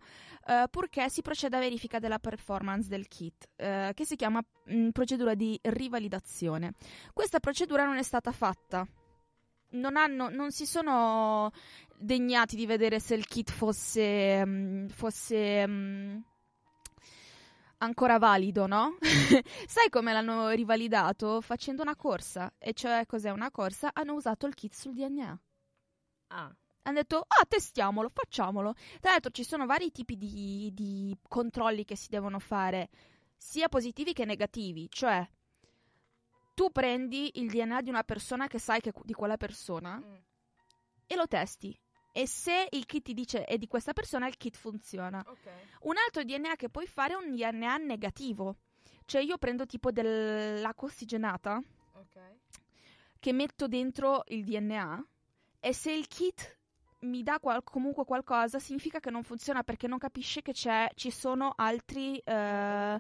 eh, 0.46 0.66
purché 0.70 1.10
si 1.10 1.22
proceda 1.22 1.58
a 1.58 1.62
verifica 1.62 1.98
della 1.98 2.20
performance 2.20 2.90
del 2.90 3.08
kit, 3.08 3.48
eh, 3.56 3.92
che 3.94 4.06
si 4.06 4.18
chiama 4.18 4.44
mh, 4.66 4.90
procedura 4.90 5.34
di 5.34 5.58
rivalidazione. 5.62 6.74
Questa 7.14 7.40
procedura 7.40 7.86
non 7.86 7.96
è 7.98 8.04
stata 8.04 8.34
fatta. 8.34 8.86
Non, 9.74 9.96
hanno, 9.96 10.28
non 10.28 10.52
si 10.52 10.66
sono 10.66 11.52
degnati 11.98 12.58
di 12.58 12.66
vedere 12.66 13.00
se 13.00 13.16
il 13.16 13.26
kit 13.26 13.50
fosse, 13.50 14.46
mh, 14.46 14.88
fosse 14.90 15.66
mh, 15.66 16.24
ancora 17.82 18.18
valido, 18.18 18.68
no? 18.68 18.98
Sai 19.68 19.90
come 19.90 20.14
l'hanno 20.14 20.50
rivalidato? 20.50 21.42
Facendo 21.42 21.82
una 21.82 21.96
corsa. 21.96 22.54
E 22.58 22.74
cioè, 22.74 23.06
cos'è 23.06 23.30
una 23.30 23.52
corsa? 23.52 23.92
Hanno 23.94 24.14
usato 24.14 24.48
il 24.48 24.56
kit 24.56 24.74
sul 24.74 24.94
DNA. 24.94 25.40
Ah, 26.28 26.56
Hanno 26.84 26.98
detto, 26.98 27.20
ah, 27.28 27.46
testiamolo, 27.48 28.10
facciamolo. 28.12 28.74
Tra 29.00 29.12
l'altro 29.12 29.32
ci 29.32 29.44
sono 29.44 29.66
vari 29.66 29.92
tipi 29.92 30.18
di, 30.18 30.72
di 30.74 31.16
controlli 31.28 31.86
che 31.86 31.96
si 31.96 32.10
devono 32.10 32.40
fare, 32.40 32.90
sia 33.36 33.70
positivi 33.70 34.14
che 34.14 34.26
negativi. 34.26 34.88
Cioè, 34.90 35.28
tu 36.54 36.72
prendi 36.72 37.32
il 37.36 37.50
DNA 37.50 37.82
di 37.82 37.90
una 37.90 38.04
persona 38.04 38.48
che 38.48 38.60
sai 38.60 38.82
che 38.82 38.90
è 38.90 38.94
di 39.04 39.14
quella 39.14 39.38
persona 39.38 39.98
mm. 39.98 40.16
e 41.08 41.16
lo 41.16 41.28
testi. 41.28 41.78
E 42.12 42.28
se 42.28 42.68
il 42.72 42.86
kit 42.86 43.04
ti 43.04 43.14
dice 43.14 43.46
è 43.46 43.58
di 43.58 43.68
questa 43.68 43.94
persona, 43.94 44.28
il 44.28 44.38
kit 44.38 44.58
funziona. 44.58 45.24
ok. 45.26 45.50
Un 45.82 45.96
altro 45.98 46.24
DNA 46.24 46.56
che 46.56 46.70
puoi 46.70 46.88
fare 46.88 47.14
è 47.14 47.16
un 47.16 47.34
DNA 47.36 47.78
negativo. 47.78 48.58
Cioè 49.06 49.22
io 49.22 49.38
prendo 49.38 49.66
tipo 49.66 49.92
dell'acqua 49.92 50.88
ossigenata 50.88 51.62
Ok. 51.94 52.20
che 53.20 53.34
metto 53.34 53.68
dentro 53.68 54.24
il 54.28 54.44
DNA 54.46 55.06
e 55.60 55.74
se 55.74 55.92
il 55.92 56.08
kit 56.08 56.60
mi 57.02 57.24
dà 57.24 57.40
qual- 57.40 57.64
comunque 57.64 58.06
qualcosa 58.06 58.60
significa 58.60 59.00
che 59.00 59.10
non 59.10 59.24
funziona 59.24 59.64
perché 59.64 59.88
non 59.88 59.98
capisce 59.98 60.42
che 60.42 60.52
c'è, 60.54 60.88
ci 60.96 61.10
sono 61.12 61.52
altri, 61.56 62.18
eh, 62.20 63.00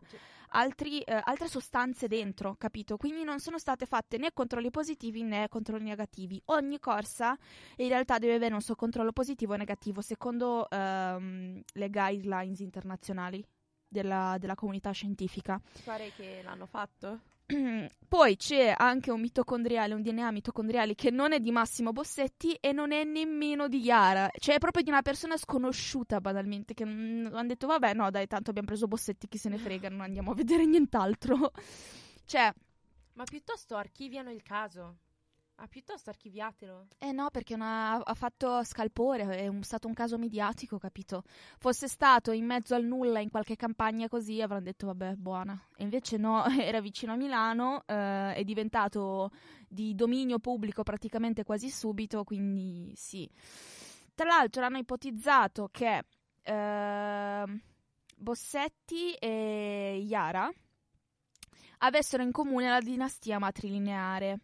altri, 0.53 1.01
eh, 1.01 1.19
altre 1.23 1.47
sostanze 1.47 2.07
dentro, 2.07 2.55
capito? 2.57 2.97
Quindi 2.97 3.23
non 3.23 3.39
sono 3.39 3.57
state 3.57 3.85
fatte 3.85 4.17
né 4.17 4.31
controlli 4.33 4.71
positivi 4.71 5.23
né 5.23 5.47
controlli 5.49 5.85
negativi. 5.85 6.41
Ogni 6.45 6.79
corsa 6.79 7.37
in 7.77 7.87
realtà 7.87 8.17
deve 8.17 8.35
avere 8.35 8.53
un 8.53 8.61
suo 8.61 8.75
controllo 8.75 9.11
positivo 9.11 9.53
e 9.53 9.57
negativo 9.57 10.01
secondo 10.01 10.69
ehm, 10.69 11.61
le 11.73 11.89
guidelines 11.89 12.59
internazionali 12.59 13.45
della, 13.87 14.37
della 14.39 14.55
comunità 14.55 14.91
scientifica. 14.91 15.61
Ti 15.73 15.81
pare 15.83 16.11
che 16.15 16.41
l'hanno 16.43 16.65
fatto? 16.65 17.19
Poi 18.07 18.35
c'è 18.35 18.73
anche 18.77 19.11
un 19.11 19.21
mitocondriale, 19.21 19.93
un 19.93 20.01
DNA 20.01 20.31
mitocondriale 20.31 20.95
che 20.95 21.11
non 21.11 21.31
è 21.31 21.39
di 21.39 21.51
Massimo 21.51 21.91
Bossetti 21.91 22.53
e 22.59 22.71
non 22.71 22.91
è 22.91 23.03
nemmeno 23.03 23.67
di 23.67 23.79
Yara, 23.79 24.29
cioè 24.37 24.55
è 24.55 24.59
proprio 24.59 24.83
di 24.83 24.89
una 24.89 25.01
persona 25.01 25.37
sconosciuta 25.37 26.19
banalmente 26.19 26.73
che 26.73 26.85
mm, 26.85 27.27
hanno 27.27 27.47
detto 27.47 27.67
vabbè 27.67 27.93
no 27.93 28.09
dai 28.09 28.27
tanto 28.27 28.49
abbiamo 28.49 28.67
preso 28.67 28.87
Bossetti 28.87 29.27
chi 29.27 29.37
se 29.37 29.49
ne 29.49 29.57
frega 29.57 29.89
non 29.89 30.01
andiamo 30.01 30.31
a 30.31 30.35
vedere 30.35 30.65
nient'altro. 30.65 31.51
Cioè, 32.23 32.53
Ma 33.13 33.23
piuttosto 33.25 33.75
archiviano 33.75 34.31
il 34.31 34.41
caso. 34.41 34.99
Ah, 35.63 35.67
piuttosto 35.67 36.09
archiviatelo. 36.09 36.87
eh 36.97 37.11
no 37.11 37.29
perché 37.29 37.53
una- 37.53 38.03
ha 38.03 38.13
fatto 38.15 38.63
scalpore, 38.63 39.25
è 39.37 39.47
un- 39.47 39.61
stato 39.61 39.87
un 39.87 39.93
caso 39.93 40.17
mediatico, 40.17 40.79
capito? 40.79 41.21
Fosse 41.59 41.87
stato 41.87 42.31
in 42.31 42.45
mezzo 42.45 42.73
al 42.73 42.83
nulla 42.83 43.19
in 43.19 43.29
qualche 43.29 43.55
campagna 43.55 44.07
così 44.07 44.41
avranno 44.41 44.63
detto 44.63 44.87
vabbè 44.87 45.13
buona. 45.17 45.53
E 45.75 45.83
invece 45.83 46.17
no, 46.17 46.43
era 46.73 46.81
vicino 46.81 47.13
a 47.13 47.15
Milano, 47.15 47.83
eh, 47.85 48.33
è 48.33 48.43
diventato 48.43 49.29
di 49.67 49.93
dominio 49.93 50.39
pubblico 50.39 50.81
praticamente 50.81 51.43
quasi 51.43 51.69
subito, 51.69 52.23
quindi 52.23 52.91
sì. 52.95 53.29
Tra 54.15 54.25
l'altro 54.25 54.65
hanno 54.65 54.79
ipotizzato 54.79 55.69
che 55.71 56.03
ehm, 56.41 57.61
Bossetti 58.17 59.13
e 59.13 60.03
Yara 60.07 60.49
avessero 61.79 62.23
in 62.23 62.31
comune 62.31 62.67
la 62.69 62.79
dinastia 62.79 63.37
matrilineare. 63.37 64.39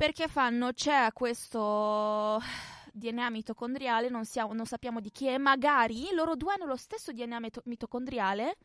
Perché 0.00 0.28
fanno, 0.28 0.72
c'è 0.72 1.12
questo 1.12 2.40
DNA 2.90 3.28
mitocondriale, 3.28 4.08
non, 4.08 4.24
siamo- 4.24 4.54
non 4.54 4.64
sappiamo 4.64 4.98
di 4.98 5.10
chi 5.10 5.26
è, 5.26 5.36
magari 5.36 6.08
loro 6.14 6.36
due 6.36 6.54
hanno 6.54 6.64
lo 6.64 6.76
stesso 6.76 7.12
DNA 7.12 7.38
mito- 7.38 7.60
mitocondriale, 7.66 8.56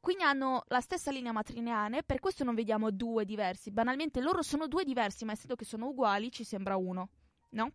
quindi 0.00 0.22
hanno 0.22 0.64
la 0.68 0.80
stessa 0.80 1.10
linea 1.10 1.30
matrilineare, 1.30 2.02
per 2.02 2.20
questo 2.20 2.42
non 2.42 2.54
vediamo 2.54 2.90
due 2.90 3.26
diversi. 3.26 3.70
Banalmente 3.70 4.22
loro 4.22 4.40
sono 4.40 4.66
due 4.66 4.84
diversi, 4.84 5.26
ma 5.26 5.32
essendo 5.32 5.56
che 5.56 5.66
sono 5.66 5.88
uguali 5.88 6.32
ci 6.32 6.42
sembra 6.42 6.74
uno, 6.76 7.08
no? 7.50 7.72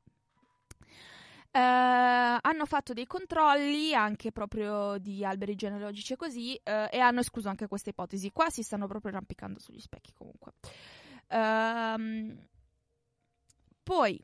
Eh, 1.52 1.60
hanno 1.60 2.66
fatto 2.66 2.94
dei 2.94 3.06
controlli 3.06 3.94
anche 3.94 4.32
proprio 4.32 4.98
di 4.98 5.24
alberi 5.24 5.54
genealogici 5.54 6.14
e 6.14 6.16
così 6.16 6.56
eh, 6.56 6.90
e 6.92 6.98
hanno 6.98 7.20
escluso 7.20 7.48
anche 7.48 7.68
questa 7.68 7.92
ipotesi. 7.92 8.32
Qua 8.32 8.50
si 8.50 8.64
stanno 8.64 8.88
proprio 8.88 9.12
arrampicando 9.12 9.60
sugli 9.60 9.82
specchi 9.82 10.14
comunque. 10.16 10.54
Ehm, 11.28 12.56
poi 13.88 14.22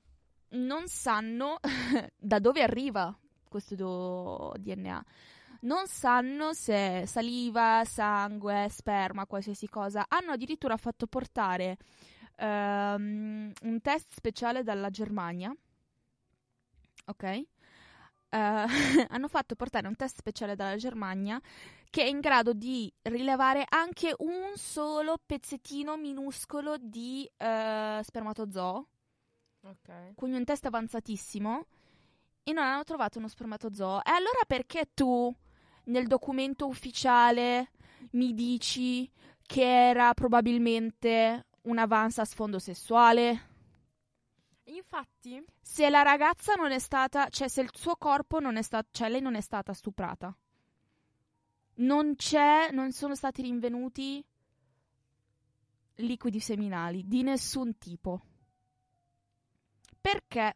non 0.56 0.90
sanno 0.90 1.58
da 2.18 2.40
dove 2.40 2.62
arriva 2.62 3.18
questo 3.48 4.52
DNA. 4.58 5.06
Non 5.62 5.88
sanno 5.88 6.52
se 6.52 7.06
saliva, 7.08 7.84
sangue, 7.86 8.68
sperma, 8.70 9.26
qualsiasi 9.26 9.70
cosa. 9.70 10.04
Hanno 10.10 10.34
addirittura 10.34 10.76
fatto 10.76 11.08
portare 11.08 11.78
um, 12.40 13.54
un 13.62 13.82
test 13.82 14.12
speciale 14.12 14.64
dalla 14.64 14.90
Germania. 14.90 15.56
Ok? 17.06 17.24
Uh, 17.24 18.68
hanno 19.08 19.30
fatto 19.30 19.56
portare 19.56 19.88
un 19.88 19.96
test 19.96 20.18
speciale 20.18 20.56
dalla 20.56 20.76
Germania 20.76 21.40
che 21.90 22.04
è 22.04 22.08
in 22.08 22.20
grado 22.20 22.52
di 22.52 22.92
rilevare 23.04 23.64
anche 23.70 24.14
un 24.18 24.52
solo 24.56 25.18
pezzettino 25.26 25.96
minuscolo 25.96 26.76
di 26.78 27.26
uh, 27.38 28.02
spermatozoo. 28.02 28.88
Ok. 29.64 30.14
Quindi 30.16 30.38
un 30.38 30.44
test 30.44 30.66
avanzatissimo. 30.66 31.66
E 32.44 32.52
non 32.52 32.66
hanno 32.66 32.84
trovato 32.84 33.20
uno 33.20 33.28
spermatozoo. 33.28 34.04
E 34.04 34.12
allora 34.12 34.42
perché 34.46 34.90
tu 34.94 35.34
nel 35.86 36.08
documento 36.08 36.68
ufficiale 36.68 37.72
mi 38.12 38.34
dici 38.34 39.10
che 39.46 39.90
era 39.90 40.14
probabilmente 40.14 41.48
un 41.64 41.78
avanza 41.78 42.24
a 42.24 42.26
sfondo 42.26 42.60
sessuale? 42.60 43.52
Infatti, 44.66 45.44
se 45.62 45.90
la 45.90 46.02
ragazza 46.02 46.56
non 46.56 46.72
è 46.72 46.80
stata, 46.80 47.30
cioè 47.30 47.48
se 47.48 47.62
il 47.62 47.70
suo 47.74 47.96
corpo 47.96 48.40
non 48.40 48.56
è 48.56 48.62
stato, 48.62 48.90
cioè 48.92 49.10
lei 49.10 49.22
non 49.22 49.36
è 49.36 49.42
stata 49.42 49.74
stuprata, 49.74 50.36
non 51.76 52.16
c'è, 52.16 52.72
non 52.72 52.92
sono 52.92 53.16
stati 53.16 53.42
rinvenuti 53.42 54.26
liquidi 55.96 56.40
seminali 56.40 57.08
di 57.08 57.24
nessun 57.24 57.78
tipo. 57.78 58.22
Perché 60.04 60.54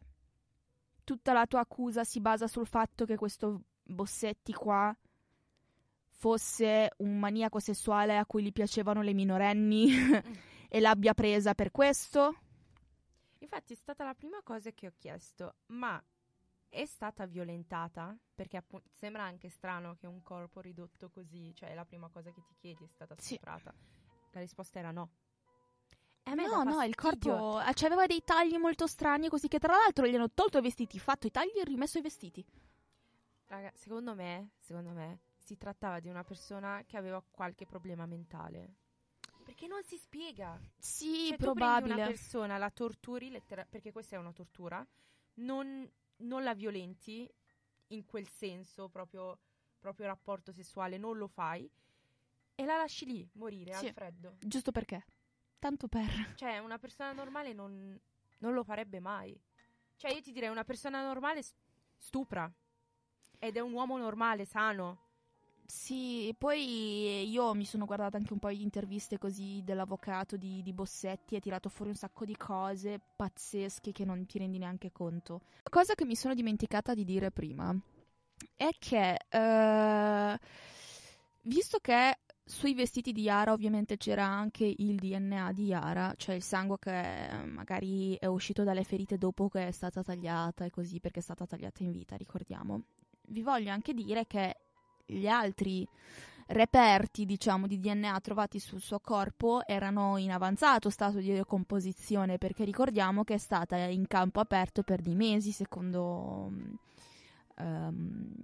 tutta 1.04 1.32
la 1.32 1.46
tua 1.46 1.60
accusa 1.60 2.04
si 2.04 2.20
basa 2.20 2.46
sul 2.46 2.66
fatto 2.66 3.06
che 3.06 3.16
questo 3.16 3.62
Bossetti 3.82 4.52
qua 4.52 4.94
fosse 6.10 6.90
un 6.98 7.18
maniaco 7.18 7.58
sessuale 7.58 8.18
a 8.18 8.26
cui 8.26 8.42
gli 8.42 8.52
piacevano 8.52 9.00
le 9.00 9.14
minorenni 9.14 9.88
e 10.68 10.80
l'abbia 10.80 11.14
presa 11.14 11.54
per 11.54 11.70
questo? 11.70 12.36
Infatti 13.38 13.72
è 13.72 13.76
stata 13.76 14.04
la 14.04 14.12
prima 14.12 14.42
cosa 14.42 14.70
che 14.72 14.86
ho 14.86 14.92
chiesto, 14.98 15.54
ma 15.68 15.98
è 16.68 16.84
stata 16.84 17.24
violentata? 17.24 18.14
Perché 18.34 18.58
appunto 18.58 18.90
sembra 18.92 19.22
anche 19.22 19.48
strano 19.48 19.94
che 19.94 20.06
un 20.06 20.22
corpo 20.22 20.60
ridotto 20.60 21.08
così, 21.08 21.54
cioè 21.54 21.72
la 21.74 21.86
prima 21.86 22.10
cosa 22.10 22.30
che 22.32 22.42
ti 22.46 22.54
chiedi 22.58 22.84
è 22.84 22.88
stata 22.88 23.14
stuprata. 23.16 23.72
Sì. 23.72 24.28
La 24.32 24.40
risposta 24.40 24.78
era 24.78 24.90
no. 24.90 25.08
Eh 26.30 26.34
no, 26.34 26.62
no, 26.62 26.82
il 26.82 26.94
corpo 26.94 27.60
cioè, 27.72 27.86
aveva 27.86 28.06
dei 28.06 28.22
tagli 28.22 28.56
molto 28.56 28.86
strani, 28.86 29.28
così 29.28 29.48
che 29.48 29.58
tra 29.58 29.74
l'altro 29.74 30.06
gli 30.06 30.14
hanno 30.14 30.30
tolto 30.30 30.58
i 30.58 30.60
vestiti, 30.60 30.98
fatto 30.98 31.26
i 31.26 31.30
tagli 31.30 31.56
e 31.58 31.64
rimesso 31.64 31.98
i 31.98 32.02
vestiti. 32.02 32.44
Raga, 33.46 33.72
secondo 33.74 34.14
me, 34.14 34.50
secondo 34.58 34.90
me, 34.90 35.20
si 35.38 35.56
trattava 35.56 36.00
di 36.00 36.08
una 36.10 36.22
persona 36.22 36.84
che 36.86 36.98
aveva 36.98 37.22
qualche 37.30 37.64
problema 37.64 38.04
mentale. 38.04 38.74
Perché 39.42 39.66
non 39.66 39.82
si 39.82 39.96
spiega. 39.96 40.60
Sì, 40.76 41.28
cioè, 41.28 41.38
probabile. 41.38 41.94
una 41.94 42.06
persona, 42.06 42.58
la 42.58 42.68
torturi, 42.68 43.30
lettera- 43.30 43.64
perché 43.64 43.90
questa 43.90 44.16
è 44.16 44.18
una 44.18 44.32
tortura, 44.32 44.86
non, 45.36 45.90
non, 46.16 46.42
la 46.42 46.52
violenti 46.52 47.26
in 47.88 48.04
quel 48.04 48.28
senso, 48.28 48.90
proprio, 48.90 49.38
proprio 49.78 50.04
rapporto 50.04 50.52
sessuale, 50.52 50.98
non 50.98 51.16
lo 51.16 51.28
fai, 51.28 51.70
e 52.54 52.64
la 52.66 52.76
lasci 52.76 53.06
lì, 53.06 53.26
morire 53.32 53.72
sì. 53.72 53.86
al 53.86 53.92
freddo. 53.94 54.36
Giusto 54.40 54.70
perché? 54.70 55.02
Tanto 55.58 55.88
per. 55.88 56.34
Cioè, 56.36 56.58
una 56.58 56.78
persona 56.78 57.12
normale 57.12 57.52
non, 57.52 57.98
non 58.38 58.52
lo 58.52 58.62
farebbe 58.62 59.00
mai. 59.00 59.38
Cioè, 59.96 60.12
io 60.12 60.20
ti 60.20 60.32
direi, 60.32 60.48
una 60.48 60.64
persona 60.64 61.02
normale 61.02 61.42
stupra. 61.96 62.50
Ed 63.38 63.56
è 63.56 63.60
un 63.60 63.72
uomo 63.72 63.96
normale, 63.98 64.44
sano. 64.44 65.06
Sì, 65.70 66.34
poi 66.38 67.28
io 67.28 67.52
mi 67.52 67.66
sono 67.66 67.84
guardata 67.84 68.16
anche 68.16 68.32
un 68.32 68.38
po' 68.38 68.48
di 68.48 68.62
interviste 68.62 69.18
così 69.18 69.62
dell'avvocato 69.62 70.38
di, 70.38 70.62
di 70.62 70.72
Bossetti 70.72 71.34
e 71.34 71.36
ha 71.36 71.40
tirato 71.40 71.68
fuori 71.68 71.90
un 71.90 71.96
sacco 71.96 72.24
di 72.24 72.34
cose 72.36 72.98
pazzesche 73.14 73.92
che 73.92 74.06
non 74.06 74.24
ti 74.24 74.38
rendi 74.38 74.56
neanche 74.56 74.90
conto. 74.92 75.42
Cosa 75.68 75.94
che 75.94 76.06
mi 76.06 76.16
sono 76.16 76.32
dimenticata 76.32 76.94
di 76.94 77.04
dire 77.04 77.30
prima 77.30 77.78
è 78.56 78.70
che, 78.78 79.18
uh, 79.30 80.38
visto 81.42 81.78
che 81.80 82.18
sui 82.48 82.72
vestiti 82.72 83.12
di 83.12 83.20
Yara 83.20 83.52
ovviamente 83.52 83.98
c'era 83.98 84.24
anche 84.24 84.64
il 84.64 84.96
DNA 84.96 85.52
di 85.52 85.66
Yara, 85.66 86.14
cioè 86.16 86.34
il 86.34 86.42
sangue 86.42 86.78
che 86.78 87.28
magari 87.44 88.14
è 88.14 88.24
uscito 88.24 88.64
dalle 88.64 88.84
ferite 88.84 89.18
dopo 89.18 89.48
che 89.48 89.66
è 89.66 89.70
stata 89.70 90.02
tagliata 90.02 90.64
e 90.64 90.70
così 90.70 90.98
perché 90.98 91.18
è 91.18 91.22
stata 91.22 91.44
tagliata 91.44 91.82
in 91.82 91.90
vita, 91.90 92.16
ricordiamo. 92.16 92.84
Vi 93.26 93.42
voglio 93.42 93.70
anche 93.70 93.92
dire 93.92 94.26
che 94.26 94.56
gli 95.04 95.26
altri 95.26 95.86
reperti, 96.46 97.26
diciamo, 97.26 97.66
di 97.66 97.78
DNA 97.78 98.18
trovati 98.20 98.58
sul 98.58 98.80
suo 98.80 98.98
corpo 98.98 99.66
erano 99.66 100.16
in 100.16 100.30
avanzato 100.30 100.88
stato 100.88 101.18
di 101.18 101.30
decomposizione, 101.30 102.38
perché 102.38 102.64
ricordiamo 102.64 103.24
che 103.24 103.34
è 103.34 103.38
stata 103.38 103.76
in 103.76 104.06
campo 104.06 104.40
aperto 104.40 104.82
per 104.82 105.02
dei 105.02 105.14
mesi, 105.14 105.52
secondo, 105.52 106.50
um, 107.58 108.34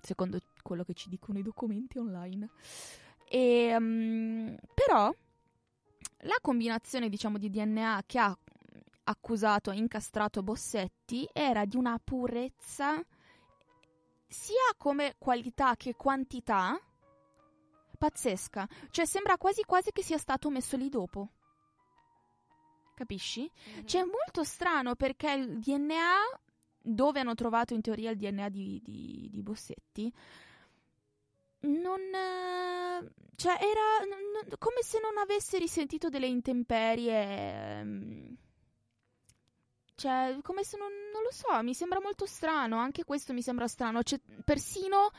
secondo 0.00 0.40
quello 0.60 0.82
che 0.82 0.94
ci 0.94 1.08
dicono 1.08 1.38
i 1.38 1.42
documenti 1.42 1.98
online. 1.98 2.48
E, 3.28 3.76
um, 3.76 4.56
però 4.72 5.12
la 6.18 6.38
combinazione, 6.40 7.08
diciamo, 7.08 7.38
di 7.38 7.50
DNA 7.50 8.02
che 8.06 8.18
ha 8.18 8.36
accusato 9.04 9.70
e 9.70 9.76
incastrato 9.76 10.42
Bossetti 10.42 11.28
era 11.32 11.64
di 11.64 11.76
una 11.76 11.98
purezza 12.02 13.02
sia 14.26 14.74
come 14.76 15.14
qualità 15.18 15.76
che 15.76 15.94
quantità 15.94 16.80
pazzesca. 17.96 18.68
Cioè 18.90 19.06
sembra 19.06 19.36
quasi 19.36 19.62
quasi 19.62 19.92
che 19.92 20.02
sia 20.02 20.18
stato 20.18 20.50
messo 20.50 20.76
lì 20.76 20.88
dopo. 20.88 21.30
Capisci? 22.94 23.50
Mm-hmm. 23.70 23.86
Cioè 23.86 24.02
è 24.02 24.04
molto 24.04 24.44
strano 24.44 24.94
perché 24.94 25.30
il 25.32 25.58
DNA, 25.58 26.16
dove 26.80 27.20
hanno 27.20 27.34
trovato 27.34 27.74
in 27.74 27.80
teoria 27.80 28.10
il 28.10 28.16
DNA 28.16 28.48
di, 28.48 28.80
di, 28.82 29.28
di 29.30 29.42
Bossetti, 29.42 30.12
non... 31.66 32.00
Cioè 33.36 33.52
era 33.54 34.06
non, 34.08 34.56
come 34.58 34.82
se 34.82 35.00
non 35.00 35.18
avesse 35.18 35.58
risentito 35.58 36.08
delle 36.08 36.26
intemperie... 36.26 37.80
Um, 37.82 38.36
cioè, 39.96 40.36
come 40.42 40.64
se 40.64 40.76
non, 40.76 40.90
non, 41.12 41.22
lo 41.22 41.30
so, 41.30 41.62
mi 41.62 41.72
sembra 41.72 42.00
molto 42.00 42.26
strano, 42.26 42.78
anche 42.78 43.04
questo 43.04 43.32
mi 43.32 43.42
sembra 43.42 43.68
strano. 43.68 44.02
Cioè, 44.02 44.20
persino 44.44 45.10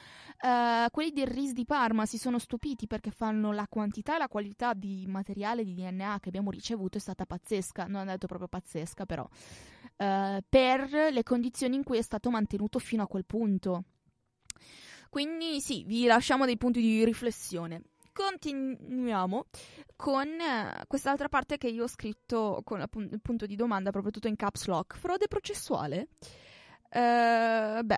uh, 0.42 0.90
quelli 0.92 1.12
del 1.12 1.28
RIS 1.28 1.54
di 1.54 1.66
Parma 1.66 2.06
si 2.06 2.18
sono 2.18 2.40
stupiti 2.40 2.86
perché 2.86 3.10
fanno 3.10 3.54
la 3.54 3.68
quantità 3.70 4.16
e 4.16 4.18
la 4.18 4.28
qualità 4.28 4.74
di 4.74 5.06
materiale 5.08 5.64
di 5.64 5.74
DNA 5.74 6.20
che 6.20 6.28
abbiamo 6.28 6.52
ricevuto 6.52 6.98
è 6.98 7.02
stata 7.02 7.26
pazzesca, 7.26 7.86
non 7.86 8.10
è 8.10 8.12
detto 8.12 8.28
proprio 8.28 8.50
pazzesca 8.50 9.06
però, 9.06 9.24
uh, 9.24 10.40
per 10.50 10.90
le 11.12 11.24
condizioni 11.24 11.76
in 11.76 11.84
cui 11.84 11.98
è 11.98 12.02
stato 12.04 12.30
mantenuto 12.30 12.78
fino 12.78 13.04
a 13.04 13.08
quel 13.08 13.26
punto. 13.26 13.84
Quindi 15.16 15.62
sì, 15.62 15.86
vi 15.86 16.04
lasciamo 16.08 16.44
dei 16.44 16.58
punti 16.58 16.82
di 16.82 17.06
riflessione. 17.06 17.84
Continuiamo 18.12 19.46
con 19.96 20.28
eh, 20.28 20.84
quest'altra 20.88 21.30
parte 21.30 21.58
che 21.58 21.70
io 21.70 21.84
ho 21.84 21.88
scritto 21.88 22.60
con 22.66 22.82
il 22.82 23.22
punto 23.22 23.46
di 23.46 23.56
domanda, 23.56 23.92
proprio 23.92 24.12
tutto 24.12 24.28
in 24.28 24.36
caps 24.36 24.66
lock. 24.66 24.98
Frode 24.98 25.30
processuale? 25.30 26.10
Uh, 26.90 27.82
beh, 27.82 27.98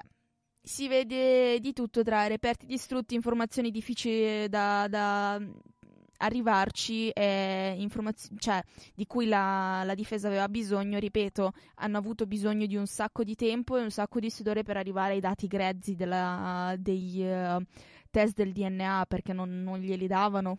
si 0.61 0.87
vede 0.87 1.59
di 1.59 1.73
tutto 1.73 2.03
tra 2.03 2.27
reperti 2.27 2.67
distrutti, 2.67 3.15
informazioni 3.15 3.71
difficili 3.71 4.47
da, 4.47 4.85
da 4.87 5.41
arrivarci 6.17 7.09
e 7.09 7.75
informazioni 7.77 8.39
cioè, 8.39 8.61
di 8.93 9.05
cui 9.05 9.27
la, 9.27 9.83
la, 9.83 9.95
difesa 9.95 10.27
aveva 10.27 10.47
bisogno, 10.49 10.99
ripeto, 10.99 11.51
hanno 11.75 11.97
avuto 11.97 12.25
bisogno 12.25 12.65
di 12.65 12.75
un 12.75 12.87
sacco 12.87 13.23
di 13.23 13.35
tempo 13.35 13.77
e 13.77 13.81
un 13.81 13.91
sacco 13.91 14.19
di 14.19 14.29
sudore 14.29 14.63
per 14.63 14.77
arrivare 14.77 15.13
ai 15.13 15.19
dati 15.19 15.47
grezzi 15.47 15.95
della, 15.95 16.75
dei 16.77 17.21
uh, 17.21 17.63
test 18.09 18.35
del 18.35 18.51
DNA 18.51 19.05
perché 19.07 19.33
non, 19.33 19.63
non 19.63 19.79
glieli 19.79 20.07
davano 20.07 20.57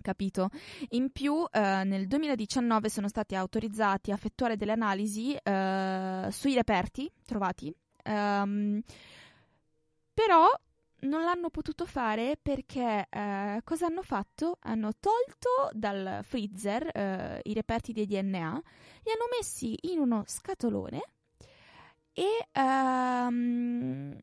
capito? 0.00 0.50
In 0.90 1.10
più, 1.10 1.44
eh, 1.50 1.82
nel 1.84 2.06
2019 2.06 2.88
sono 2.88 3.08
stati 3.08 3.34
autorizzati 3.34 4.10
a 4.10 4.14
effettuare 4.14 4.56
delle 4.56 4.72
analisi 4.72 5.34
eh, 5.34 6.28
sui 6.30 6.54
reperti 6.54 7.10
trovati, 7.24 7.74
um, 8.04 8.80
però 10.14 10.48
non 11.00 11.22
l'hanno 11.22 11.50
potuto 11.50 11.86
fare 11.86 12.36
perché 12.40 13.06
eh, 13.08 13.60
cosa 13.64 13.86
hanno 13.86 14.02
fatto? 14.02 14.56
Hanno 14.60 14.92
tolto 14.98 15.70
dal 15.72 16.20
freezer 16.24 16.90
eh, 16.92 17.40
i 17.44 17.52
reperti 17.52 17.92
dei 17.92 18.06
DNA, 18.06 18.62
li 19.04 19.12
hanno 19.12 19.28
messi 19.36 19.76
in 19.92 19.98
uno 19.98 20.24
scatolone 20.26 21.00
e 22.12 22.48
um, 22.60 24.18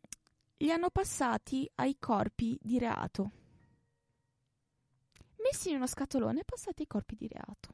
li 0.57 0.71
hanno 0.71 0.89
passati 0.89 1.69
ai 1.75 1.95
corpi 1.99 2.57
di 2.61 2.77
reato. 2.77 3.31
Messi 5.37 5.69
in 5.69 5.75
uno 5.75 5.87
scatolone 5.87 6.41
e 6.41 6.45
passati 6.45 6.81
ai 6.81 6.87
corpi 6.87 7.15
di 7.15 7.27
reato. 7.27 7.73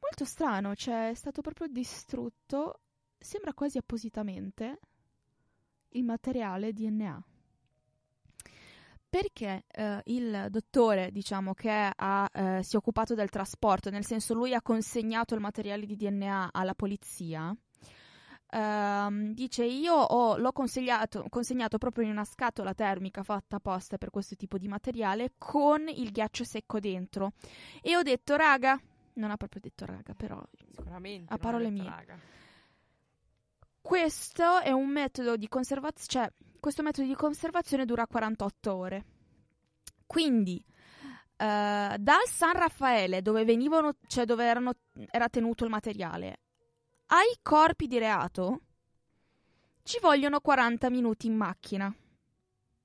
Molto 0.00 0.24
strano, 0.24 0.74
cioè 0.74 1.10
è 1.10 1.14
stato 1.14 1.42
proprio 1.42 1.66
distrutto 1.68 2.80
sembra 3.18 3.54
quasi 3.54 3.78
appositamente 3.78 4.78
il 5.96 6.04
materiale 6.04 6.72
DNA. 6.72 7.24
Perché 9.08 9.64
eh, 9.70 10.02
il 10.06 10.46
dottore, 10.50 11.10
diciamo, 11.10 11.54
che 11.54 11.90
ha, 11.94 12.30
eh, 12.32 12.62
si 12.62 12.74
è 12.74 12.78
occupato 12.78 13.14
del 13.14 13.30
trasporto, 13.30 13.88
nel 13.88 14.04
senso 14.04 14.34
lui 14.34 14.52
ha 14.52 14.60
consegnato 14.60 15.34
il 15.34 15.40
materiale 15.40 15.86
di 15.86 15.96
DNA 15.96 16.50
alla 16.52 16.74
polizia, 16.74 17.56
Uh, 18.48 19.32
dice 19.32 19.64
io 19.64 19.92
ho, 19.92 20.36
l'ho 20.38 20.52
consegnato 20.52 21.78
proprio 21.78 22.04
in 22.04 22.10
una 22.10 22.24
scatola 22.24 22.74
termica 22.74 23.24
fatta 23.24 23.56
apposta 23.56 23.98
per 23.98 24.10
questo 24.10 24.36
tipo 24.36 24.56
di 24.56 24.68
materiale 24.68 25.32
con 25.36 25.88
il 25.88 26.12
ghiaccio 26.12 26.44
secco 26.44 26.78
dentro 26.78 27.32
e 27.82 27.96
ho 27.96 28.02
detto 28.02 28.36
raga 28.36 28.80
non 29.14 29.32
ha 29.32 29.36
proprio 29.36 29.60
detto 29.60 29.84
raga 29.84 30.14
però 30.14 30.40
sicuramente 30.70 31.32
a 31.34 31.38
parole 31.38 31.70
mie 31.70 31.84
raga. 31.90 32.16
Questo 33.86 34.58
è 34.58 34.72
un 34.72 34.88
metodo 34.88 35.36
di 35.36 35.46
conservazione 35.46 36.08
cioè 36.08 36.32
questo 36.58 36.82
metodo 36.82 37.06
di 37.06 37.14
conservazione 37.14 37.84
dura 37.84 38.04
48 38.04 38.74
ore 38.74 39.04
quindi 40.06 40.64
Uh, 41.38 41.98
dal 41.98 42.26
San 42.26 42.54
Raffaele, 42.54 43.20
dove 43.20 43.44
venivano, 43.44 43.96
cioè 44.06 44.24
dove 44.24 44.46
erano, 44.46 44.72
era 45.10 45.28
tenuto 45.28 45.64
il 45.64 45.70
materiale, 45.70 46.40
ai 47.08 47.36
corpi 47.42 47.86
di 47.86 47.98
reato 47.98 48.60
ci 49.82 49.98
vogliono 50.00 50.40
40 50.40 50.88
minuti 50.88 51.26
in 51.26 51.36
macchina. 51.36 51.94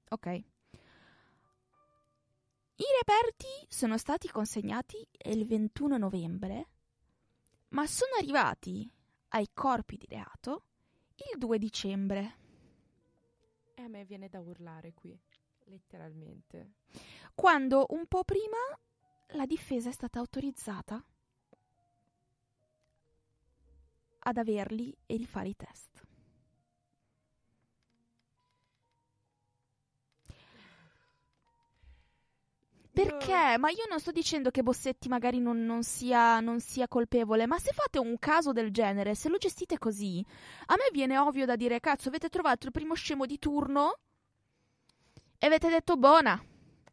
Ok. 0.09 0.25
I 0.25 0.43
reperti 2.99 3.47
sono 3.69 3.97
stati 3.97 4.27
consegnati 4.27 4.97
il 5.27 5.47
21 5.47 5.95
novembre, 5.95 6.69
ma 7.69 7.87
sono 7.87 8.15
arrivati 8.19 8.91
ai 9.29 9.49
corpi 9.53 9.95
di 9.95 10.07
reato 10.09 10.65
il 11.33 11.37
2 11.37 11.57
dicembre. 11.57 12.35
E 13.73 13.81
a 13.81 13.87
me 13.87 14.05
viene 14.05 14.29
da 14.29 14.39
urlare 14.39 14.93
qui, 14.93 15.17
letteralmente. 15.65 16.73
Quando 17.33 17.85
un 17.89 18.05
po' 18.07 18.23
prima 18.23 18.57
la 19.33 19.45
difesa 19.45 19.89
è 19.89 19.93
stata 19.93 20.19
autorizzata 20.19 21.03
ad 24.23 24.37
averli 24.37 24.95
e 25.05 25.15
rifare 25.15 25.49
i 25.49 25.55
test. 25.55 26.09
Perché? 32.93 33.57
Ma 33.57 33.69
io 33.69 33.85
non 33.89 33.99
sto 33.99 34.11
dicendo 34.11 34.51
che 34.51 34.63
Bossetti 34.63 35.07
magari 35.07 35.39
non, 35.39 35.63
non, 35.63 35.81
sia, 35.81 36.39
non, 36.41 36.59
sia, 36.59 36.89
colpevole, 36.89 37.45
ma 37.47 37.57
se 37.57 37.71
fate 37.71 37.99
un 37.99 38.17
caso 38.19 38.51
del 38.51 38.71
genere, 38.71 39.15
se 39.15 39.29
lo 39.29 39.37
gestite 39.37 39.77
così, 39.77 40.23
a 40.67 40.75
me 40.75 40.89
viene 40.91 41.17
ovvio 41.17 41.45
da 41.45 41.55
dire, 41.55 41.79
cazzo, 41.79 42.09
avete 42.09 42.27
trovato 42.27 42.65
il 42.65 42.73
primo 42.73 42.93
scemo 42.93 43.25
di 43.25 43.39
turno 43.39 43.97
e 45.37 45.45
avete 45.45 45.69
detto, 45.69 45.95
buona, 45.95 46.41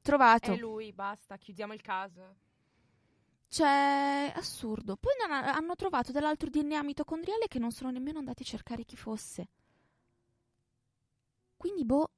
trovato. 0.01 0.53
È 0.53 0.57
lui, 0.57 0.93
basta, 0.93 1.37
chiudiamo 1.37 1.73
il 1.73 1.83
caso. 1.83 2.37
Cioè, 3.49 4.33
assurdo. 4.37 4.97
Poi 4.97 5.13
ha- 5.29 5.53
hanno 5.55 5.75
trovato 5.75 6.13
dell'altro 6.13 6.49
DNA 6.49 6.83
mitocondriale 6.83 7.49
che 7.49 7.59
non 7.59 7.73
sono 7.73 7.91
nemmeno 7.91 8.19
andati 8.19 8.43
a 8.43 8.47
cercare 8.47 8.85
chi 8.85 8.97
fosse. 8.97 9.49
Quindi, 11.57 11.85
boh. 11.85 12.11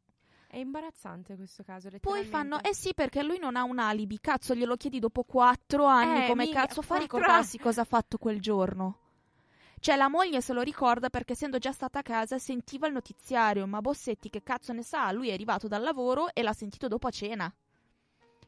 È 0.51 0.57
imbarazzante 0.57 1.37
questo 1.37 1.63
caso. 1.63 1.89
Poi 2.01 2.25
fanno, 2.25 2.61
eh 2.61 2.75
sì, 2.75 2.93
perché 2.93 3.23
lui 3.23 3.39
non 3.39 3.55
ha 3.55 3.63
un 3.63 3.79
alibi. 3.79 4.19
Cazzo, 4.21 4.53
glielo 4.53 4.77
chiedi 4.77 4.99
dopo 4.99 5.23
quattro 5.23 5.85
anni. 5.85 6.25
Eh, 6.25 6.27
come 6.27 6.47
mica, 6.47 6.63
cazzo 6.63 6.83
fa 6.83 6.97
a 6.97 6.99
ricordarsi 6.99 7.57
cosa 7.57 7.83
ha 7.83 7.85
fatto 7.85 8.19
quel 8.19 8.41
giorno? 8.41 8.99
Cioè, 9.79 9.95
la 9.95 10.09
moglie 10.09 10.41
se 10.41 10.53
lo 10.53 10.63
ricorda 10.63 11.09
perché, 11.09 11.35
essendo 11.35 11.59
già 11.59 11.71
stata 11.71 12.01
a 12.01 12.03
casa, 12.03 12.41
sentiva 12.41 12.89
il 12.89 12.93
notiziario. 12.93 13.65
Ma 13.69 13.81
Bossetti, 13.81 14.29
che 14.29 14.43
cazzo 14.43 14.73
ne 14.73 14.83
sa? 14.83 15.13
Lui 15.13 15.29
è 15.29 15.33
arrivato 15.33 15.69
dal 15.69 15.83
lavoro 15.83 16.35
e 16.35 16.43
l'ha 16.43 16.53
sentito 16.53 16.89
dopo 16.89 17.07
a 17.07 17.11
cena. 17.11 17.55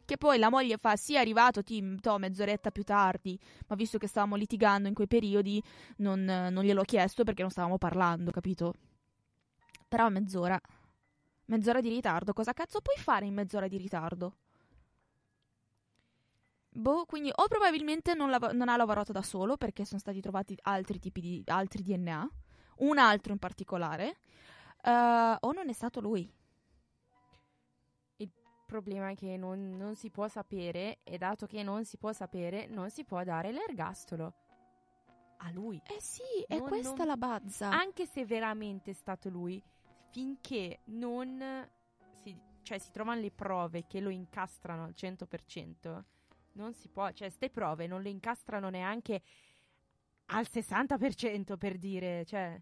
Che 0.04 0.16
poi 0.16 0.38
la 0.38 0.50
moglie 0.50 0.78
fa: 0.78 0.96
Sì, 0.96 1.14
è 1.14 1.18
arrivato 1.18 1.62
Tim, 1.62 2.00
to, 2.00 2.18
mezz'oretta 2.18 2.72
più 2.72 2.82
tardi. 2.82 3.38
Ma 3.68 3.76
visto 3.76 3.98
che 3.98 4.08
stavamo 4.08 4.34
litigando 4.34 4.88
in 4.88 4.94
quei 4.94 5.06
periodi, 5.06 5.62
non, 5.98 6.24
non 6.24 6.64
gliel'ho 6.64 6.82
chiesto 6.82 7.22
perché 7.22 7.42
non 7.42 7.52
stavamo 7.52 7.78
parlando, 7.78 8.32
capito? 8.32 8.74
Però 9.86 10.08
mezz'ora. 10.08 10.60
Mezz'ora 11.52 11.82
di 11.82 11.90
ritardo. 11.90 12.32
Cosa 12.32 12.54
cazzo 12.54 12.80
puoi 12.80 12.96
fare 12.96 13.26
in 13.26 13.34
mezz'ora 13.34 13.68
di 13.68 13.76
ritardo? 13.76 14.36
Boh, 16.70 17.04
quindi 17.04 17.30
o 17.30 17.46
probabilmente 17.46 18.14
non, 18.14 18.30
lav- 18.30 18.52
non, 18.52 18.70
ha 18.70 18.76
lavorato 18.76 19.12
da 19.12 19.20
solo 19.20 19.58
perché 19.58 19.84
sono 19.84 20.00
stati 20.00 20.22
trovati 20.22 20.56
altri 20.62 20.98
tipi 20.98 21.20
di 21.20 21.42
altri 21.44 21.82
DNA, 21.82 22.26
un 22.78 22.96
altro 22.96 23.32
in 23.32 23.38
particolare, 23.38 24.20
uh, 24.84 25.36
o 25.40 25.52
non 25.52 25.68
è 25.68 25.72
stato 25.74 26.00
lui 26.00 26.40
problema 28.72 29.10
è 29.10 29.14
che 29.14 29.36
non, 29.36 29.76
non, 29.76 29.94
si 29.94 30.08
può 30.08 30.28
sapere 30.28 31.00
e 31.04 31.18
dato 31.18 31.44
che 31.44 31.62
non 31.62 31.84
si 31.84 31.98
può 31.98 32.10
sapere 32.14 32.66
non 32.68 32.88
si 32.88 33.04
può 33.04 33.22
dare 33.22 33.52
l'ergastolo 33.52 34.32
a 35.36 35.50
lui. 35.50 35.78
Eh 35.84 36.00
sì, 36.00 36.22
è 36.46 36.56
non, 36.56 36.68
questa 36.68 36.94
non, 36.96 37.06
la 37.06 37.16
bazza. 37.18 37.68
Anche 37.68 38.06
se 38.06 38.24
veramente 38.24 38.92
è 38.92 38.94
stato 38.94 39.28
lui, 39.28 39.62
finché 40.12 40.80
non 40.84 41.66
si, 42.22 42.38
cioè, 42.62 42.78
si 42.78 42.90
trovano 42.92 43.20
le 43.20 43.30
prove 43.30 43.86
che 43.86 43.98
lo 43.98 44.10
incastrano 44.10 44.84
al 44.84 44.94
100%, 44.94 46.02
non 46.52 46.74
si 46.74 46.88
può, 46.88 47.06
cioè 47.12 47.28
queste 47.28 47.48
prove 47.48 47.86
non 47.86 48.02
le 48.02 48.10
incastrano 48.10 48.68
neanche 48.68 49.22
al 50.26 50.46
60% 50.50 51.56
per 51.56 51.78
dire, 51.78 52.24
cioè... 52.26 52.60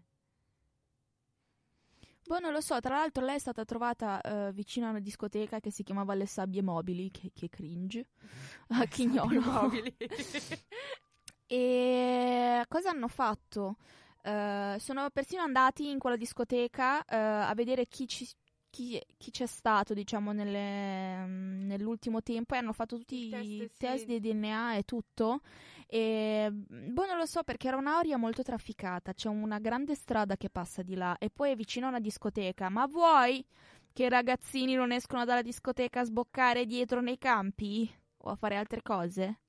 Boh, 2.23 2.39
non 2.39 2.53
lo 2.53 2.61
so, 2.61 2.79
tra 2.79 2.95
l'altro 2.95 3.25
lei 3.25 3.35
è 3.35 3.39
stata 3.39 3.65
trovata 3.65 4.21
uh, 4.23 4.53
vicino 4.53 4.87
a 4.87 4.91
una 4.91 4.99
discoteca 4.99 5.59
che 5.59 5.71
si 5.71 5.83
chiamava 5.83 6.13
Le 6.13 6.27
Sabbie 6.27 6.61
Mobili, 6.61 7.11
che, 7.11 7.31
che 7.33 7.49
cringe, 7.49 8.07
a 8.69 8.85
Chignolo. 8.85 9.41
Mobili. 9.41 9.93
e 11.47 12.63
cosa 12.69 12.91
hanno 12.91 13.09
fatto? 13.09 13.75
Uh, 14.23 14.77
sono 14.77 15.09
persino 15.09 15.41
andati 15.41 15.89
in 15.89 15.97
quella 15.97 16.15
discoteca 16.15 16.99
uh, 16.99 17.03
a 17.49 17.53
vedere 17.55 17.87
chi, 17.87 18.07
ci, 18.07 18.27
chi, 18.69 19.01
chi, 19.17 19.31
c'è 19.31 19.47
stato, 19.47 19.95
diciamo, 19.95 20.31
nelle, 20.31 21.25
nell'ultimo 21.25 22.21
tempo 22.21 22.53
e 22.53 22.57
hanno 22.57 22.73
fatto 22.73 22.97
tutti 22.97 23.27
i 23.27 23.29
test, 23.29 23.43
i 23.43 23.69
test 23.77 24.05
sì. 24.05 24.19
di 24.19 24.31
DNA 24.31 24.75
e 24.75 24.83
tutto. 24.83 25.41
E, 25.87 26.49
boh, 26.51 27.05
non 27.05 27.17
lo 27.17 27.25
so 27.25 27.41
perché 27.43 27.67
era 27.67 27.77
un'area 27.77 28.17
molto 28.17 28.43
trafficata. 28.43 29.13
C'è 29.13 29.27
una 29.27 29.59
grande 29.59 29.95
strada 29.95 30.37
che 30.37 30.49
passa 30.49 30.83
di 30.83 30.95
là 30.95 31.17
e 31.17 31.29
poi 31.29 31.51
è 31.51 31.55
vicino 31.55 31.87
a 31.87 31.89
una 31.89 31.99
discoteca. 31.99 32.69
Ma 32.69 32.85
vuoi 32.85 33.43
che 33.91 34.05
i 34.05 34.09
ragazzini 34.09 34.75
non 34.75 34.91
escono 34.91 35.25
dalla 35.25 35.41
discoteca 35.41 36.01
a 36.01 36.05
sboccare 36.05 36.65
dietro 36.65 37.01
nei 37.01 37.17
campi 37.17 37.91
o 38.17 38.29
a 38.29 38.35
fare 38.35 38.55
altre 38.55 38.81
cose? 38.81 39.39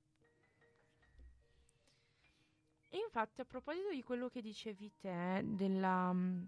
E 2.93 2.99
infatti, 3.03 3.41
a 3.41 3.45
proposito 3.45 3.89
di 3.89 4.03
quello 4.03 4.29
che 4.29 4.39
dicevi 4.39 4.91
te, 4.99 5.41
della 5.43 6.09
um, 6.09 6.47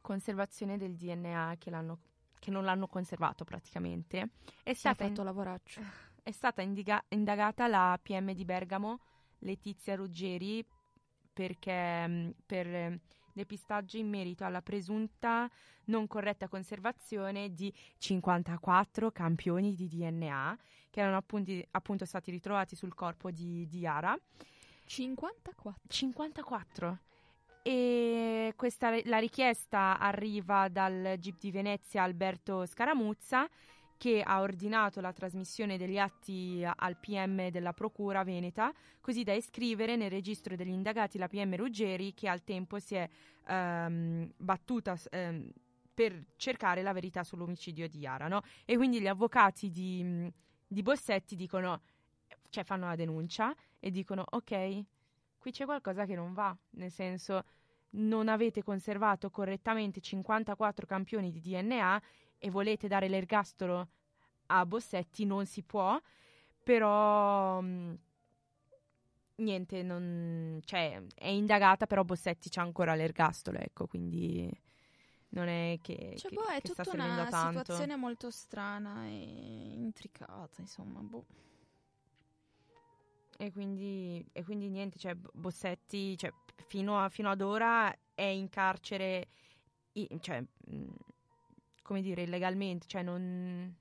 conservazione 0.00 0.76
del 0.76 0.96
DNA 0.96 1.54
che, 1.56 1.70
che, 2.40 2.50
non 2.50 2.64
l'hanno 2.64 2.88
conservato 2.88 3.44
praticamente, 3.44 4.30
è 4.64 4.74
stata, 4.74 5.04
in- 5.04 5.14
è 6.24 6.32
stata 6.32 6.62
indiga- 6.62 7.04
indagata 7.10 7.68
la 7.68 7.96
PM 8.02 8.32
di 8.32 8.44
Bergamo 8.44 8.98
Letizia 9.38 9.94
Ruggeri 9.94 10.66
perché 11.32 12.08
mm, 12.08 12.30
per 12.44 13.00
depistaggio 13.32 13.98
in 13.98 14.08
merito 14.08 14.44
alla 14.44 14.62
presunta 14.62 15.48
non 15.84 16.08
corretta 16.08 16.48
conservazione 16.48 17.52
di 17.54 17.72
54 17.98 19.12
campioni 19.12 19.76
di 19.76 19.86
DNA 19.86 20.58
che 20.90 20.98
erano 20.98 21.18
appunti, 21.18 21.64
appunto 21.70 22.04
stati 22.04 22.32
ritrovati 22.32 22.74
sul 22.74 22.94
corpo 22.94 23.30
di, 23.30 23.68
di 23.68 23.78
Yara. 23.78 24.18
54? 24.88 25.74
54. 25.86 26.98
E 27.62 28.54
questa, 28.56 28.98
la 29.04 29.18
richiesta 29.18 29.98
arriva 29.98 30.68
dal 30.68 31.16
GIP 31.18 31.38
di 31.38 31.50
Venezia 31.50 32.02
Alberto 32.02 32.64
Scaramuzza 32.64 33.46
che 33.98 34.22
ha 34.22 34.40
ordinato 34.40 35.00
la 35.00 35.12
trasmissione 35.12 35.76
degli 35.76 35.98
atti 35.98 36.64
al 36.64 36.96
PM 36.98 37.50
della 37.50 37.72
Procura 37.72 38.22
Veneta, 38.22 38.72
così 39.00 39.24
da 39.24 39.32
iscrivere 39.32 39.96
nel 39.96 40.08
registro 40.08 40.54
degli 40.54 40.70
indagati 40.70 41.18
la 41.18 41.26
PM 41.26 41.56
Ruggeri, 41.56 42.14
che 42.14 42.28
al 42.28 42.44
tempo 42.44 42.78
si 42.78 42.94
è 42.94 43.08
ehm, 43.48 44.32
battuta 44.36 44.96
ehm, 45.10 45.50
per 45.92 46.26
cercare 46.36 46.80
la 46.82 46.92
verità 46.92 47.24
sull'omicidio 47.24 47.88
di 47.88 47.98
Yara. 47.98 48.28
No? 48.28 48.42
E 48.64 48.76
quindi 48.76 49.00
gli 49.00 49.08
avvocati 49.08 49.68
di, 49.68 50.32
di 50.64 50.82
Bossetti 50.82 51.34
dicono, 51.34 51.82
cioè 52.50 52.62
fanno 52.62 52.86
la 52.86 52.94
denuncia 52.94 53.52
e 53.78 53.90
dicono: 53.90 54.24
Ok, 54.30 54.84
qui 55.38 55.50
c'è 55.50 55.64
qualcosa 55.64 56.04
che 56.04 56.14
non 56.14 56.32
va, 56.32 56.56
nel 56.70 56.90
senso 56.90 57.44
non 57.90 58.28
avete 58.28 58.62
conservato 58.62 59.30
correttamente 59.30 60.00
54 60.00 60.86
campioni 60.86 61.30
di 61.30 61.40
DNA 61.40 62.02
e 62.38 62.50
volete 62.50 62.86
dare 62.86 63.08
l'ergastolo 63.08 63.88
a 64.46 64.64
Bossetti 64.66 65.24
non 65.24 65.46
si 65.46 65.62
può, 65.62 66.00
però 66.62 67.60
mm, 67.60 67.94
niente, 69.36 69.82
non, 69.82 70.60
cioè, 70.64 71.02
è 71.14 71.28
indagata, 71.28 71.86
però 71.86 72.04
Bossetti 72.04 72.48
c'ha 72.48 72.62
ancora 72.62 72.94
l'ergastolo, 72.94 73.58
ecco, 73.58 73.86
quindi 73.86 74.50
non 75.30 75.48
è 75.48 75.78
che, 75.82 76.14
Cioè, 76.16 76.30
che- 76.30 76.34
boh, 76.34 76.46
è 76.46 76.60
che 76.60 76.72
tutta 76.72 76.90
una 76.92 77.26
situazione 77.30 77.96
molto 77.96 78.30
strana 78.30 79.06
e 79.06 79.72
intricata, 79.74 80.60
insomma, 80.60 81.00
boh. 81.00 81.24
E 83.40 83.52
quindi, 83.52 84.24
e 84.32 84.42
quindi 84.44 84.68
niente, 84.68 84.98
cioè, 84.98 85.14
Bossetti, 85.14 86.16
cioè, 86.18 86.32
fino, 86.66 86.98
a- 86.98 87.08
fino 87.08 87.30
ad 87.30 87.40
ora 87.40 87.94
è 88.12 88.22
in 88.24 88.48
carcere, 88.48 89.28
i- 89.92 90.08
cioè, 90.20 90.40
mh, 90.40 90.84
come 91.82 92.02
dire, 92.02 92.22
illegalmente, 92.22 92.86
cioè 92.88 93.02
non... 93.02 93.74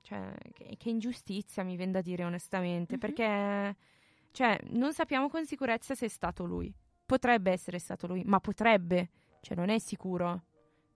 Cioè, 0.00 0.34
che, 0.54 0.76
che 0.78 0.88
ingiustizia 0.88 1.62
mi 1.64 1.76
viene 1.76 1.92
da 1.92 2.00
dire 2.00 2.24
onestamente, 2.24 2.94
Mhm. 2.94 3.00
perché, 3.00 3.76
cioè, 4.30 4.58
non 4.70 4.92
sappiamo 4.94 5.28
con 5.28 5.44
sicurezza 5.44 5.94
se 5.94 6.06
è 6.06 6.08
stato 6.08 6.44
lui. 6.44 6.72
Potrebbe 7.04 7.50
essere 7.52 7.78
stato 7.78 8.06
lui, 8.06 8.22
ma 8.24 8.40
potrebbe, 8.40 9.10
cioè, 9.42 9.56
non 9.56 9.68
è 9.68 9.78
sicuro. 9.78 10.26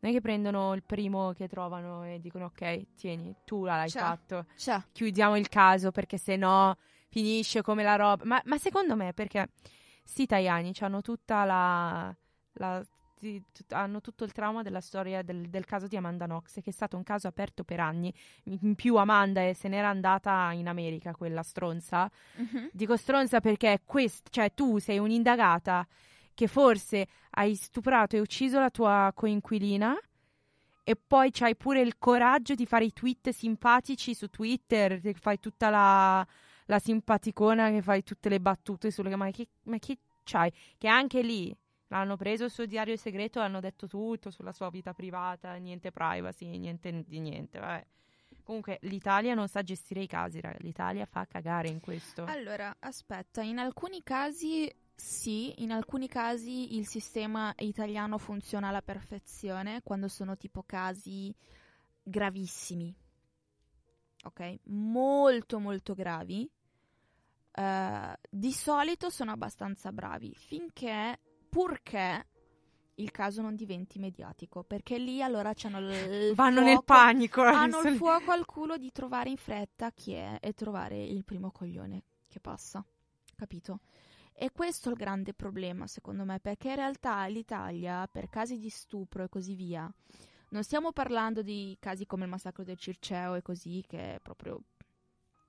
Non 0.02 0.10
è 0.10 0.14
che 0.14 0.20
prendono 0.22 0.72
il 0.72 0.82
primo 0.84 1.32
che 1.32 1.46
trovano 1.48 2.04
e 2.04 2.18
dicono, 2.20 2.46
ok, 2.46 2.94
tieni, 2.94 3.34
tu 3.44 3.64
l'hai 3.64 3.90
Ciao. 3.90 4.06
fatto 4.06 4.46
Cioè, 4.56 4.80
chiudiamo 4.92 5.36
il 5.36 5.48
caso 5.48 5.90
perché 5.90 6.16
se 6.16 6.36
no 6.36 6.78
finisce 7.10 7.62
come 7.62 7.82
la 7.82 7.96
roba. 7.96 8.24
Ma, 8.24 8.40
ma 8.46 8.56
secondo 8.58 8.96
me 8.96 9.12
perché 9.12 9.48
sti 10.02 10.22
italiani 10.22 10.72
hanno 10.80 11.02
tutta 11.02 11.44
la, 11.44 12.16
la- 12.54 12.84
hanno 13.68 14.00
tutto 14.00 14.24
il 14.24 14.32
trauma 14.32 14.62
della 14.62 14.80
storia 14.80 15.22
del, 15.22 15.50
del 15.50 15.66
caso 15.66 15.86
di 15.86 15.96
Amanda 15.96 16.24
Knox, 16.24 16.54
che 16.62 16.70
è 16.70 16.72
stato 16.72 16.96
un 16.96 17.02
caso 17.02 17.28
aperto 17.28 17.64
per 17.64 17.78
anni. 17.80 18.12
In 18.44 18.74
più 18.74 18.96
Amanda 18.96 19.42
eh, 19.46 19.52
se 19.54 19.68
n'era 19.68 19.88
andata 19.88 20.50
in 20.52 20.68
America, 20.68 21.14
quella 21.14 21.42
stronza. 21.42 22.10
mhm. 22.36 22.70
Dico 22.72 22.96
stronza 22.96 23.40
perché 23.40 23.82
quest- 23.84 24.28
cioè, 24.30 24.54
tu 24.54 24.78
sei 24.78 24.98
un'indagata 24.98 25.86
che 26.32 26.46
forse 26.46 27.06
hai 27.32 27.54
stuprato 27.54 28.16
e 28.16 28.20
ucciso 28.20 28.58
la 28.58 28.70
tua 28.70 29.12
coinquilina 29.14 29.94
e 30.82 30.96
poi 30.96 31.30
c'hai 31.30 31.54
pure 31.56 31.82
il 31.82 31.98
coraggio 31.98 32.54
di 32.54 32.64
fare 32.64 32.86
i 32.86 32.92
tweet 32.92 33.28
simpatici 33.30 34.14
su 34.14 34.28
Twitter, 34.28 34.98
che 35.00 35.12
fai 35.12 35.38
tutta 35.38 35.68
la, 35.68 36.26
la 36.70 36.78
simpaticona, 36.78 37.68
che 37.70 37.82
fai 37.82 38.04
tutte 38.04 38.28
le 38.28 38.40
battute 38.40 38.92
sulle... 38.92 39.14
Ma 39.16 39.28
che, 39.30 39.48
ma 39.64 39.78
che 39.78 39.98
c'hai? 40.22 40.52
Che 40.78 40.86
anche 40.86 41.20
lì 41.20 41.54
l'hanno 41.88 42.16
preso 42.16 42.44
il 42.44 42.50
suo 42.50 42.64
diario 42.64 42.96
segreto 42.96 43.40
e 43.40 43.42
hanno 43.42 43.58
detto 43.58 43.88
tutto 43.88 44.30
sulla 44.30 44.52
sua 44.52 44.70
vita 44.70 44.94
privata, 44.94 45.52
niente 45.54 45.90
privacy, 45.90 46.56
niente 46.56 47.04
di 47.04 47.18
niente, 47.18 47.58
vabbè. 47.58 47.84
Comunque 48.44 48.78
l'Italia 48.82 49.34
non 49.34 49.48
sa 49.48 49.62
gestire 49.62 50.00
i 50.00 50.06
casi, 50.06 50.40
raga. 50.40 50.58
L'Italia 50.60 51.04
fa 51.06 51.26
cagare 51.26 51.68
in 51.68 51.80
questo. 51.80 52.24
Allora, 52.24 52.74
aspetta, 52.78 53.42
in 53.42 53.58
alcuni 53.58 54.02
casi 54.04 54.72
sì, 54.94 55.62
in 55.62 55.72
alcuni 55.72 56.06
casi 56.06 56.76
il 56.76 56.86
sistema 56.86 57.52
italiano 57.58 58.18
funziona 58.18 58.68
alla 58.68 58.82
perfezione 58.82 59.80
quando 59.82 60.08
sono 60.08 60.36
tipo 60.36 60.62
casi 60.64 61.34
gravissimi. 62.02 62.94
Ok? 64.24 64.58
Molto 64.64 65.58
molto 65.58 65.94
gravi. 65.94 66.48
Eh, 67.52 68.16
di 68.30 68.52
solito 68.52 69.10
sono 69.10 69.32
abbastanza 69.32 69.92
bravi 69.92 70.34
finché, 70.34 71.18
purché 71.48 72.26
il 72.94 73.10
caso 73.10 73.40
non 73.42 73.54
diventi 73.54 73.98
mediatico, 73.98 74.62
perché 74.62 74.98
lì 74.98 75.22
allora 75.22 75.52
c'hanno 75.54 75.78
il 75.78 76.34
Vanno 76.34 76.60
nel 76.60 76.72
fuoco- 76.74 76.84
panico. 76.84 77.42
hanno 77.42 77.78
adesso. 77.78 77.88
il 77.88 77.96
fuoco 77.96 78.30
al 78.30 78.44
culo 78.44 78.76
di 78.76 78.92
trovare 78.92 79.30
in 79.30 79.36
fretta 79.38 79.90
chi 79.92 80.12
è 80.12 80.38
e 80.40 80.52
trovare 80.52 81.02
il 81.02 81.24
primo 81.24 81.50
coglione 81.50 82.02
che 82.28 82.40
passa. 82.40 82.84
Capito? 83.34 83.80
E 84.32 84.50
questo 84.52 84.88
è 84.88 84.92
il 84.92 84.98
grande 84.98 85.32
problema, 85.34 85.86
secondo 85.86 86.24
me, 86.24 86.40
perché 86.40 86.68
in 86.68 86.76
realtà 86.76 87.24
l'Italia, 87.26 88.06
per 88.06 88.28
casi 88.28 88.58
di 88.58 88.68
stupro 88.68 89.24
e 89.24 89.28
così 89.28 89.54
via, 89.54 89.90
non 90.50 90.62
stiamo 90.62 90.92
parlando 90.92 91.42
di 91.42 91.76
casi 91.80 92.06
come 92.06 92.24
il 92.24 92.30
massacro 92.30 92.64
del 92.64 92.78
Circeo 92.78 93.34
e 93.34 93.42
così, 93.42 93.82
che 93.86 94.16
è 94.16 94.20
proprio 94.20 94.60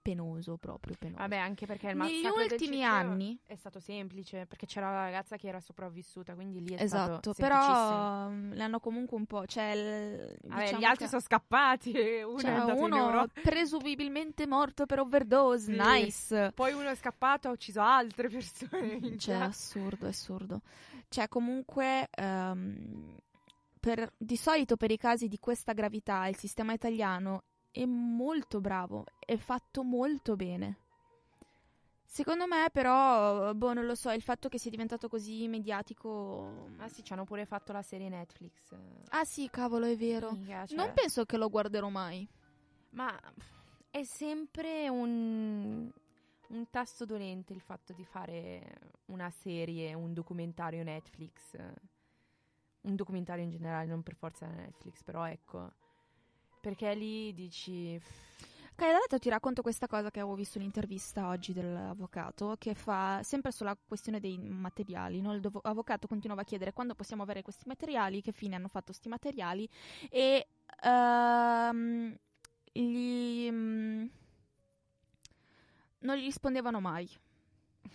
penoso, 0.02 0.58
proprio 0.58 0.96
penoso. 0.98 1.20
Vabbè, 1.22 1.38
anche 1.38 1.66
perché 1.66 1.90
il 1.90 1.98
Negli 1.98 2.26
ultimi 2.26 2.84
anni, 2.84 3.38
è 3.46 3.56
stato 3.56 3.80
semplice, 3.80 4.46
perché 4.48 4.66
c'era 4.66 4.92
la 4.92 5.04
ragazza 5.04 5.38
che 5.38 5.48
era 5.48 5.60
sopravvissuta, 5.60 6.34
quindi 6.34 6.64
lì 6.64 6.74
è 6.74 6.82
esatto, 6.82 7.12
stato 7.22 7.34
semplicissimo. 7.34 7.74
però 7.74 8.30
mm, 8.30 8.52
le 8.54 8.64
hanno 8.64 8.80
comunque 8.80 9.18
un 9.18 9.26
po', 9.26 9.46
cioè, 9.46 9.72
il- 9.72 10.38
Vabbè, 10.44 10.62
diciamo 10.64 10.80
gli 10.80 10.84
altri 10.86 11.04
che- 11.04 11.10
sono 11.10 11.22
scappati, 11.22 11.92
uno 12.26 12.40
cioè, 12.40 12.56
è 12.66 12.72
uno 12.72 13.28
presumibilmente 13.44 14.48
morto 14.48 14.86
per 14.86 15.00
overdose, 15.00 15.72
Sì. 15.74 15.80
nice. 15.80 16.52
Poi 16.54 16.74
uno 16.74 16.90
è 16.90 16.96
scappato, 16.96 17.48
ha 17.48 17.52
ucciso 17.52 17.82
altre 17.82 18.28
persone. 18.30 18.70
Cioè, 18.90 19.00
minchia. 19.00 19.44
assurdo, 19.44 20.08
assurdo. 20.08 20.62
Cioè, 21.10 21.28
comunque, 21.28 22.08
ehm, 22.12 23.18
per- 23.80 24.12
di 24.18 24.36
solito 24.38 24.78
per 24.78 24.92
i 24.92 24.98
casi 24.98 25.28
di 25.28 25.40
questa 25.40 25.74
gravità 25.74 26.28
il 26.28 26.36
sistema 26.38 26.72
italiano 26.74 27.44
è 27.72 27.86
molto 27.86 28.60
bravo, 28.62 29.06
è 29.20 29.36
fatto 29.38 29.84
molto 29.84 30.36
bene. 30.36 30.78
Secondo 32.06 32.46
me, 32.46 32.70
però, 32.74 33.54
boh, 33.54 33.72
non 33.72 33.86
lo 33.86 33.96
so, 33.96 34.12
il 34.12 34.22
fatto 34.22 34.50
che 34.50 34.60
sia 34.60 34.70
diventato 34.70 35.08
così 35.08 35.48
mediatico. 35.48 36.70
Ah 36.80 36.90
sì, 36.90 37.04
ci 37.06 37.14
hanno 37.14 37.24
pure 37.24 37.46
fatto 37.46 37.72
la 37.72 37.82
serie 37.82 38.10
Netflix. 38.10 38.76
Ah, 39.12 39.24
sì, 39.24 39.50
cavolo, 39.50 39.86
è 39.86 39.96
vero. 39.96 40.32
Minchia, 40.34 40.66
cioè- 40.66 40.78
Non 40.78 40.92
penso 40.94 41.26
che 41.26 41.38
lo 41.38 41.50
guarderò 41.50 41.88
mai. 41.88 42.28
Ma 42.90 43.18
è 43.90 44.04
sempre 44.04 44.90
un, 44.90 45.90
un 46.50 46.70
tasto 46.70 47.06
dolente 47.06 47.54
il 47.54 47.62
fatto 47.62 47.94
di 47.94 48.04
fare 48.04 48.92
una 49.06 49.30
serie, 49.30 49.94
un 49.94 50.12
documentario 50.12 50.84
Netflix. 50.84 51.56
Un 52.82 52.96
documentario 52.96 53.44
in 53.46 53.52
generale, 53.52 53.86
non 53.86 54.04
per 54.04 54.16
forza 54.16 54.48
Netflix, 54.48 55.02
però 55.04 55.24
ecco. 55.26 55.72
Perché 56.62 56.94
lì 56.94 57.34
dici... 57.34 58.00
Ok, 58.74 58.88
dato 58.90 59.20
ti 59.20 59.30
racconto 59.30 59.62
questa 59.62 59.86
cosa 59.88 60.10
che 60.10 60.20
avevo 60.20 60.36
visto 60.36 60.58
un'intervista 60.58 61.28
oggi 61.28 61.54
dell'avvocato 61.54 62.56
che 62.58 62.74
fa 62.74 63.22
sempre 63.24 63.52
sulla 63.52 63.76
questione 63.76 64.20
dei 64.20 64.38
materiali. 64.40 65.22
no? 65.22 65.34
Il 65.34 65.40
dovo- 65.42 65.60
avvocato 65.64 66.08
continuava 66.08 66.42
a 66.42 66.46
chiedere 66.46 66.72
quando 66.72 66.96
possiamo 66.96 67.22
avere 67.24 67.42
questi 67.42 67.68
materiali, 67.68 68.22
che 68.22 68.32
fine 68.32 68.56
hanno 68.56 68.70
fatto 68.70 68.86
questi 68.88 69.10
materiali 69.10 69.68
e 70.10 70.48
ehm, 70.84 72.18
gli, 72.72 73.50
mm, 73.52 74.06
non 76.00 76.16
gli 76.16 76.24
rispondevano 76.24 76.80
mai 76.80 77.10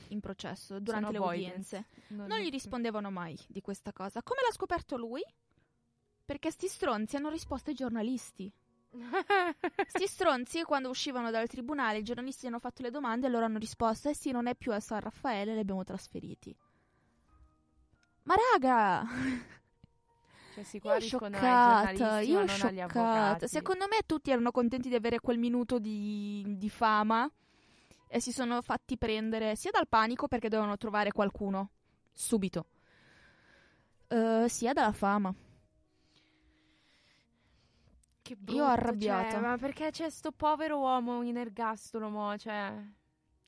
in 0.09 0.20
processo 0.20 0.79
durante 0.79 1.07
Sono 1.07 1.18
le 1.18 1.24
avoidance. 1.24 1.76
udienze. 1.76 1.87
Non, 2.14 2.26
Non 2.29 2.38
gli 2.40 2.50
rispondevano 2.50 3.11
mai 3.11 3.37
di 3.48 3.61
questa 3.61 3.92
cosa. 3.92 4.22
Come 4.22 4.40
l'ha 4.46 4.52
scoperto 4.52 4.96
lui? 4.96 5.22
Perché 6.26 6.50
sti 6.50 6.68
stronzi 6.68 7.16
hanno 7.16 7.30
risposto 7.30 7.70
ai 7.70 7.76
giornalisti. 7.76 8.52
Sti 9.86 10.06
stronzi, 10.06 10.62
quando 10.64 10.88
uscivano 10.88 11.30
dal 11.30 11.48
tribunale, 11.48 11.98
i 11.98 12.02
giornalisti 12.02 12.46
hanno 12.46 12.58
fatto 12.58 12.82
le 12.82 12.90
domande 12.90 13.28
e 13.28 13.30
loro 13.30 13.44
hanno 13.44 13.58
risposto: 13.58 14.08
Eh 14.08 14.14
sì, 14.14 14.32
non 14.32 14.46
è 14.46 14.54
più 14.54 14.72
a 14.72 14.80
San 14.80 15.00
Raffaele, 15.00 15.54
li 15.54 15.60
abbiamo 15.60 15.84
trasferiti. 15.84 16.54
Ma 18.24 18.34
raga, 18.52 19.06
Cioè, 20.56 20.64
sì, 20.64 20.80
io 20.82 20.98
scioccata, 20.98 22.20
io 22.20 22.46
scioccata. 22.46 23.46
Secondo 23.46 23.86
me 23.88 23.98
tutti 24.06 24.30
erano 24.30 24.50
contenti 24.50 24.88
di 24.88 24.94
avere 24.94 25.20
quel 25.20 25.38
minuto 25.38 25.78
di, 25.78 26.56
di 26.56 26.70
fama 26.70 27.30
e 28.08 28.20
si 28.20 28.32
sono 28.32 28.62
fatti 28.62 28.96
prendere 28.96 29.54
sia 29.54 29.70
dal 29.70 29.86
panico 29.86 30.28
perché 30.28 30.48
dovevano 30.48 30.76
trovare 30.78 31.12
qualcuno 31.12 31.70
subito, 32.12 32.64
eh, 34.08 34.46
sia 34.48 34.72
dalla 34.72 34.92
fama. 34.92 35.34
Che 38.26 38.32
Io 38.32 38.38
brutto, 38.40 38.62
arrabbiata. 38.64 39.30
cioè, 39.30 39.40
ma 39.40 39.56
perché 39.56 39.90
c'è 39.92 40.10
sto 40.10 40.32
povero 40.32 40.78
uomo 40.78 41.22
in 41.22 41.36
ergastolo, 41.36 42.08
mo, 42.08 42.36
cioè... 42.36 42.74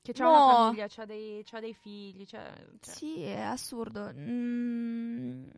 Che 0.01 0.13
c'ha 0.13 0.23
No. 0.23 0.29
una 0.29 0.63
famiglia, 0.63 0.87
c'ha 0.87 1.03
dei, 1.03 1.43
c'ha 1.43 1.59
dei 1.59 1.73
figli, 1.73 2.25
cioè... 2.25 2.53
cioè- 2.79 2.93
Sì, 2.95 3.21
è 3.21 3.41
assurdo. 3.41 4.09
Mm. 4.15 5.49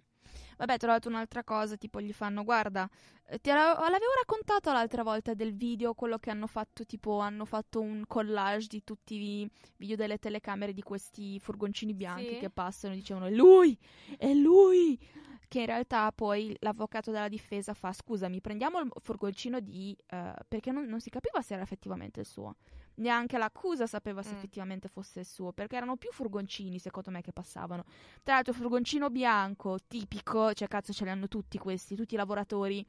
Vabbè, 0.61 0.73
ho 0.73 0.77
trovato 0.77 1.09
un'altra 1.09 1.43
cosa, 1.43 1.75
tipo 1.75 1.99
gli 1.99 2.13
fanno, 2.13 2.43
guarda, 2.43 2.87
eh, 3.25 3.39
te 3.39 3.51
la- 3.51 3.73
l'avevo 3.73 4.11
raccontato 4.15 4.71
l'altra 4.71 5.01
volta 5.01 5.33
del 5.33 5.55
video, 5.55 5.95
quello 5.95 6.19
che 6.19 6.29
hanno 6.29 6.45
fatto, 6.45 6.85
tipo, 6.85 7.17
hanno 7.17 7.45
fatto 7.45 7.81
un 7.81 8.03
collage 8.05 8.67
di 8.67 8.83
tutti 8.83 9.15
i 9.15 9.49
video 9.77 9.95
delle 9.95 10.19
telecamere 10.19 10.71
di 10.73 10.83
questi 10.83 11.39
furgoncini 11.39 11.95
bianchi 11.95 12.33
Sì. 12.33 12.37
che 12.37 12.51
passano 12.51 12.93
e 12.93 12.97
dicevano, 12.97 13.25
è 13.25 13.31
lui, 13.31 13.75
è 14.17 14.31
lui! 14.33 14.99
Che 15.47 15.59
in 15.59 15.65
realtà 15.65 16.11
poi 16.11 16.55
l'avvocato 16.59 17.09
della 17.09 17.27
difesa 17.27 17.73
fa, 17.73 17.91
scusami, 17.91 18.39
prendiamo 18.39 18.79
il 18.81 18.91
furgoncino 19.01 19.59
di... 19.61 19.97
eh, 20.11 20.33
perché 20.47 20.71
non, 20.71 20.85
non 20.85 21.01
si 21.01 21.09
capiva 21.09 21.41
se 21.41 21.55
era 21.55 21.63
effettivamente 21.63 22.19
il 22.19 22.27
suo. 22.27 22.55
Neanche 23.01 23.39
l'accusa 23.39 23.87
sapeva 23.87 24.21
se 24.21 24.31
Mm. 24.33 24.37
effettivamente 24.37 24.87
fosse 24.87 25.21
il 25.21 25.25
suo, 25.25 25.51
perché 25.53 25.75
erano 25.75 25.97
più 25.97 26.11
furgoncini, 26.11 26.77
secondo 26.77 27.09
me, 27.09 27.21
che 27.21 27.33
passavano. 27.33 27.83
Tra 28.21 28.35
l'altro, 28.35 28.53
furgoncino 28.53 29.09
bianco, 29.09 29.79
tipico, 29.87 30.53
cioè 30.53 30.67
cazzo 30.67 30.93
ce 30.93 31.03
li 31.05 31.09
hanno 31.09 31.27
tutti 31.27 31.57
questi, 31.57 31.95
tutti 31.95 32.13
i 32.13 32.17
lavoratori 32.17 32.85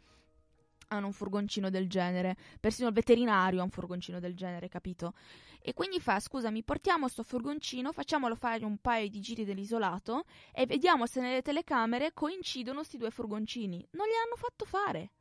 hanno 0.88 1.06
un 1.06 1.12
furgoncino 1.14 1.70
del 1.70 1.88
genere, 1.88 2.36
persino 2.60 2.88
il 2.88 2.94
veterinario 2.94 3.60
ha 3.60 3.64
un 3.64 3.70
furgoncino 3.70 4.20
del 4.20 4.36
genere, 4.36 4.68
capito? 4.68 5.14
E 5.62 5.72
quindi 5.72 5.98
fa, 5.98 6.20
scusami, 6.20 6.62
portiamo 6.62 7.08
sto 7.08 7.22
furgoncino, 7.22 7.92
facciamolo 7.92 8.34
fare 8.34 8.66
un 8.66 8.76
paio 8.76 9.08
di 9.08 9.20
giri 9.20 9.46
dell'isolato 9.46 10.24
e 10.52 10.66
vediamo 10.66 11.06
se 11.06 11.22
nelle 11.22 11.40
telecamere 11.40 12.12
coincidono 12.12 12.82
sti 12.82 12.98
due 12.98 13.10
furgoncini. 13.10 13.88
Non 13.92 14.06
li 14.06 14.12
hanno 14.22 14.36
fatto 14.36 14.66
fare. 14.66 15.12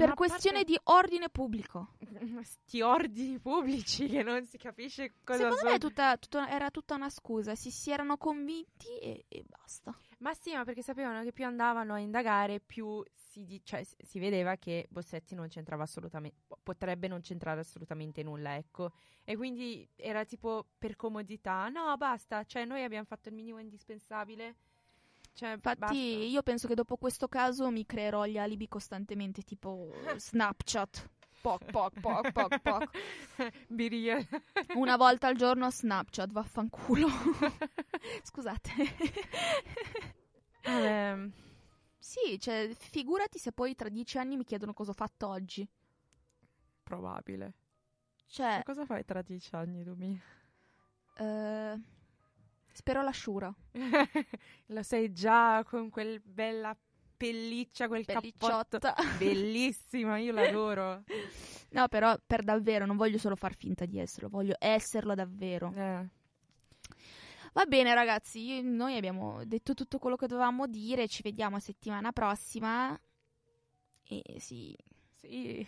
Per 0.00 0.08
Ma 0.08 0.14
questione 0.14 0.58
parte- 0.58 0.72
di 0.72 0.78
ordine 0.84 1.28
pubblico. 1.28 1.94
Sti 2.42 2.80
ordini 2.80 3.38
pubblici 3.38 4.08
che 4.08 4.22
non 4.22 4.44
si 4.46 4.56
capisce 4.58 5.14
cosa 5.24 5.38
Secondo 5.38 5.58
sono. 5.58 5.70
me 5.72 5.78
tutta- 5.78 6.16
tutta- 6.16 6.48
era 6.50 6.70
tutta 6.70 6.94
una 6.94 7.10
scusa, 7.10 7.54
si, 7.54 7.70
si 7.70 7.90
erano 7.90 8.16
convinti 8.16 8.88
e, 8.98 9.24
e 9.28 9.44
basta. 9.46 9.94
Ma 10.18 10.32
sì, 10.34 10.54
ma 10.54 10.64
perché 10.64 10.82
sapevano 10.82 11.22
che 11.22 11.32
più 11.32 11.44
andavano 11.44 11.94
a 11.94 11.98
indagare, 11.98 12.60
più 12.60 13.02
si, 13.14 13.60
cioè, 13.64 13.82
si 13.84 14.18
vedeva 14.18 14.56
che 14.56 14.86
Bossetti 14.90 15.34
non 15.34 15.48
c'entrava 15.48 15.82
assolutamente, 15.84 16.36
potrebbe 16.62 17.06
non 17.08 17.20
c'entrare 17.20 17.60
assolutamente 17.60 18.22
nulla, 18.22 18.56
ecco. 18.56 18.92
E 19.24 19.36
quindi 19.36 19.88
era 19.96 20.24
tipo 20.24 20.66
per 20.78 20.96
comodità, 20.96 21.68
no, 21.68 21.96
basta, 21.96 22.44
cioè 22.44 22.64
noi 22.64 22.82
abbiamo 22.84 23.04
fatto 23.04 23.28
il 23.28 23.34
minimo 23.34 23.58
indispensabile. 23.58 24.56
Cioè, 25.32 25.52
Infatti, 25.52 25.78
basta. 25.80 25.94
io 25.96 26.42
penso 26.42 26.68
che 26.68 26.74
dopo 26.74 26.96
questo 26.96 27.26
caso 27.28 27.70
mi 27.70 27.86
creerò 27.86 28.26
gli 28.26 28.36
alibi 28.38 28.68
costantemente, 28.68 29.42
tipo 29.42 29.90
Snapchat. 30.16 31.08
Poc, 31.40 31.64
poc, 31.70 32.00
poc, 32.00 32.32
poc, 32.32 32.58
poc. 32.60 32.90
Biria. 33.68 34.18
Una 34.74 34.96
volta 34.98 35.28
al 35.28 35.36
giorno 35.36 35.70
Snapchat, 35.70 36.30
vaffanculo. 36.30 37.08
Scusate. 38.22 38.70
Vabbè, 40.62 41.28
sì, 41.98 42.38
cioè, 42.38 42.70
figurati 42.74 43.38
se 43.38 43.52
poi 43.52 43.74
tra 43.74 43.88
dieci 43.88 44.18
anni 44.18 44.36
mi 44.36 44.44
chiedono 44.44 44.74
cosa 44.74 44.90
ho 44.90 44.94
fatto 44.94 45.28
oggi. 45.28 45.66
probabile. 46.82 47.54
Cioè, 48.26 48.56
Ma 48.56 48.62
cosa 48.62 48.84
fai 48.84 49.04
tra 49.04 49.22
dieci 49.22 49.54
anni, 49.54 49.82
Dumi? 49.82 50.20
eh, 51.16 51.80
spero 52.80 53.02
l'asciura. 53.02 53.54
Lo 54.66 54.82
sei 54.82 55.12
già 55.12 55.62
con 55.64 55.90
quel 55.90 56.20
bella 56.24 56.74
pelliccia, 57.14 57.88
quel 57.88 58.06
cappotto. 58.06 58.78
Bellissima, 59.18 60.16
io 60.16 60.32
l'adoro. 60.32 61.04
No, 61.70 61.88
però 61.88 62.16
per 62.26 62.42
davvero, 62.42 62.86
non 62.86 62.96
voglio 62.96 63.18
solo 63.18 63.36
far 63.36 63.54
finta 63.54 63.84
di 63.84 63.98
esserlo, 63.98 64.30
voglio 64.30 64.54
esserlo 64.58 65.14
davvero. 65.14 65.72
Eh. 65.76 66.08
Va 67.52 67.64
bene, 67.66 67.92
ragazzi, 67.92 68.40
io- 68.54 68.62
noi 68.62 68.96
abbiamo 68.96 69.44
detto 69.44 69.74
tutto 69.74 69.98
quello 69.98 70.16
che 70.16 70.26
dovevamo 70.26 70.66
dire. 70.66 71.06
Ci 71.06 71.20
vediamo 71.22 71.58
settimana 71.58 72.12
prossima. 72.12 72.98
E 74.04 74.22
sì, 74.38 74.74
Sì, 75.16 75.66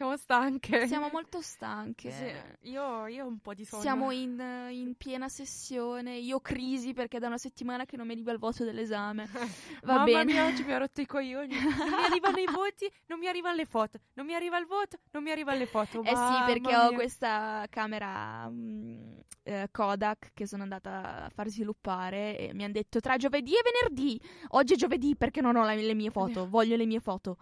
siamo 0.00 0.16
stanche. 0.16 0.86
siamo 0.86 1.10
molto 1.12 1.42
stanche. 1.42 2.10
Sì, 2.10 2.70
io, 2.70 3.06
io 3.06 3.24
ho 3.26 3.28
un 3.28 3.38
po' 3.38 3.52
di 3.52 3.66
sonno. 3.66 3.82
Siamo 3.82 4.10
in, 4.10 4.40
in 4.70 4.94
piena 4.96 5.28
sessione. 5.28 6.16
Io 6.16 6.40
crisi 6.40 6.94
perché 6.94 7.18
da 7.18 7.26
una 7.26 7.36
settimana 7.36 7.84
che 7.84 7.98
non 7.98 8.06
mi 8.06 8.14
arriva 8.14 8.32
il 8.32 8.38
voto 8.38 8.64
dell'esame. 8.64 9.28
Va 9.84 9.96
Mamma 9.96 10.04
bene. 10.04 10.24
mia, 10.24 10.46
oggi 10.46 10.64
mi 10.64 10.72
ha 10.72 10.78
rotto 10.78 11.02
i 11.02 11.06
coglioni. 11.06 11.54
Non 11.54 11.88
mi 11.98 12.04
arrivano 12.06 12.38
i 12.38 12.46
voti, 12.50 12.90
non 13.08 13.18
mi 13.18 13.26
arrivano 13.26 13.56
le 13.56 13.66
foto. 13.66 13.98
Non 14.14 14.24
mi 14.24 14.34
arriva 14.34 14.56
il 14.58 14.64
voto, 14.64 14.96
non 15.10 15.22
mi 15.22 15.30
arrivano 15.32 15.58
le 15.58 15.66
foto. 15.66 16.02
Eh 16.02 16.16
sì, 16.16 16.42
perché 16.46 16.74
ho 16.74 16.88
mia. 16.88 16.96
questa 16.96 17.66
camera 17.68 18.48
mm, 18.48 19.18
eh, 19.42 19.68
Kodak 19.70 20.30
che 20.32 20.46
sono 20.46 20.62
andata 20.62 21.24
a 21.24 21.28
far 21.28 21.48
sviluppare 21.48 22.38
e 22.38 22.54
mi 22.54 22.64
hanno 22.64 22.72
detto 22.72 23.00
tra 23.00 23.18
giovedì 23.18 23.52
e 23.52 23.60
venerdì. 23.62 24.18
Oggi 24.52 24.72
è 24.72 24.76
giovedì 24.76 25.14
perché 25.14 25.42
non 25.42 25.56
ho 25.56 25.62
la- 25.64 25.74
le 25.74 25.94
mie 25.94 26.10
foto, 26.10 26.48
voglio 26.48 26.76
le 26.76 26.86
mie 26.86 27.00
foto. 27.00 27.36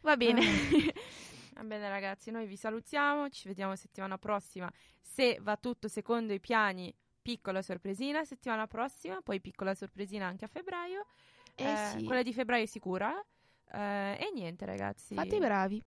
Va 0.00 0.16
bene. 0.16 0.40
Va 0.42 1.32
bene 1.62 1.88
ragazzi, 1.88 2.30
noi 2.30 2.46
vi 2.46 2.56
salutiamo, 2.56 3.28
ci 3.28 3.46
vediamo 3.48 3.76
settimana 3.76 4.18
prossima. 4.18 4.70
Se 5.00 5.38
va 5.40 5.56
tutto 5.56 5.88
secondo 5.88 6.32
i 6.32 6.40
piani, 6.40 6.92
piccola 7.22 7.62
sorpresina 7.62 8.24
settimana 8.24 8.66
prossima, 8.66 9.22
poi 9.22 9.40
piccola 9.40 9.74
sorpresina 9.74 10.26
anche 10.26 10.44
a 10.44 10.48
febbraio. 10.48 11.06
Eh 11.54 11.76
sì. 11.96 12.04
Quella 12.04 12.22
di 12.22 12.32
febbraio 12.32 12.64
è 12.64 12.66
sicura. 12.66 13.24
Eh, 13.72 14.18
e 14.20 14.30
niente 14.34 14.66
ragazzi. 14.66 15.14
Fate 15.14 15.36
i 15.36 15.40
bravi. 15.40 15.82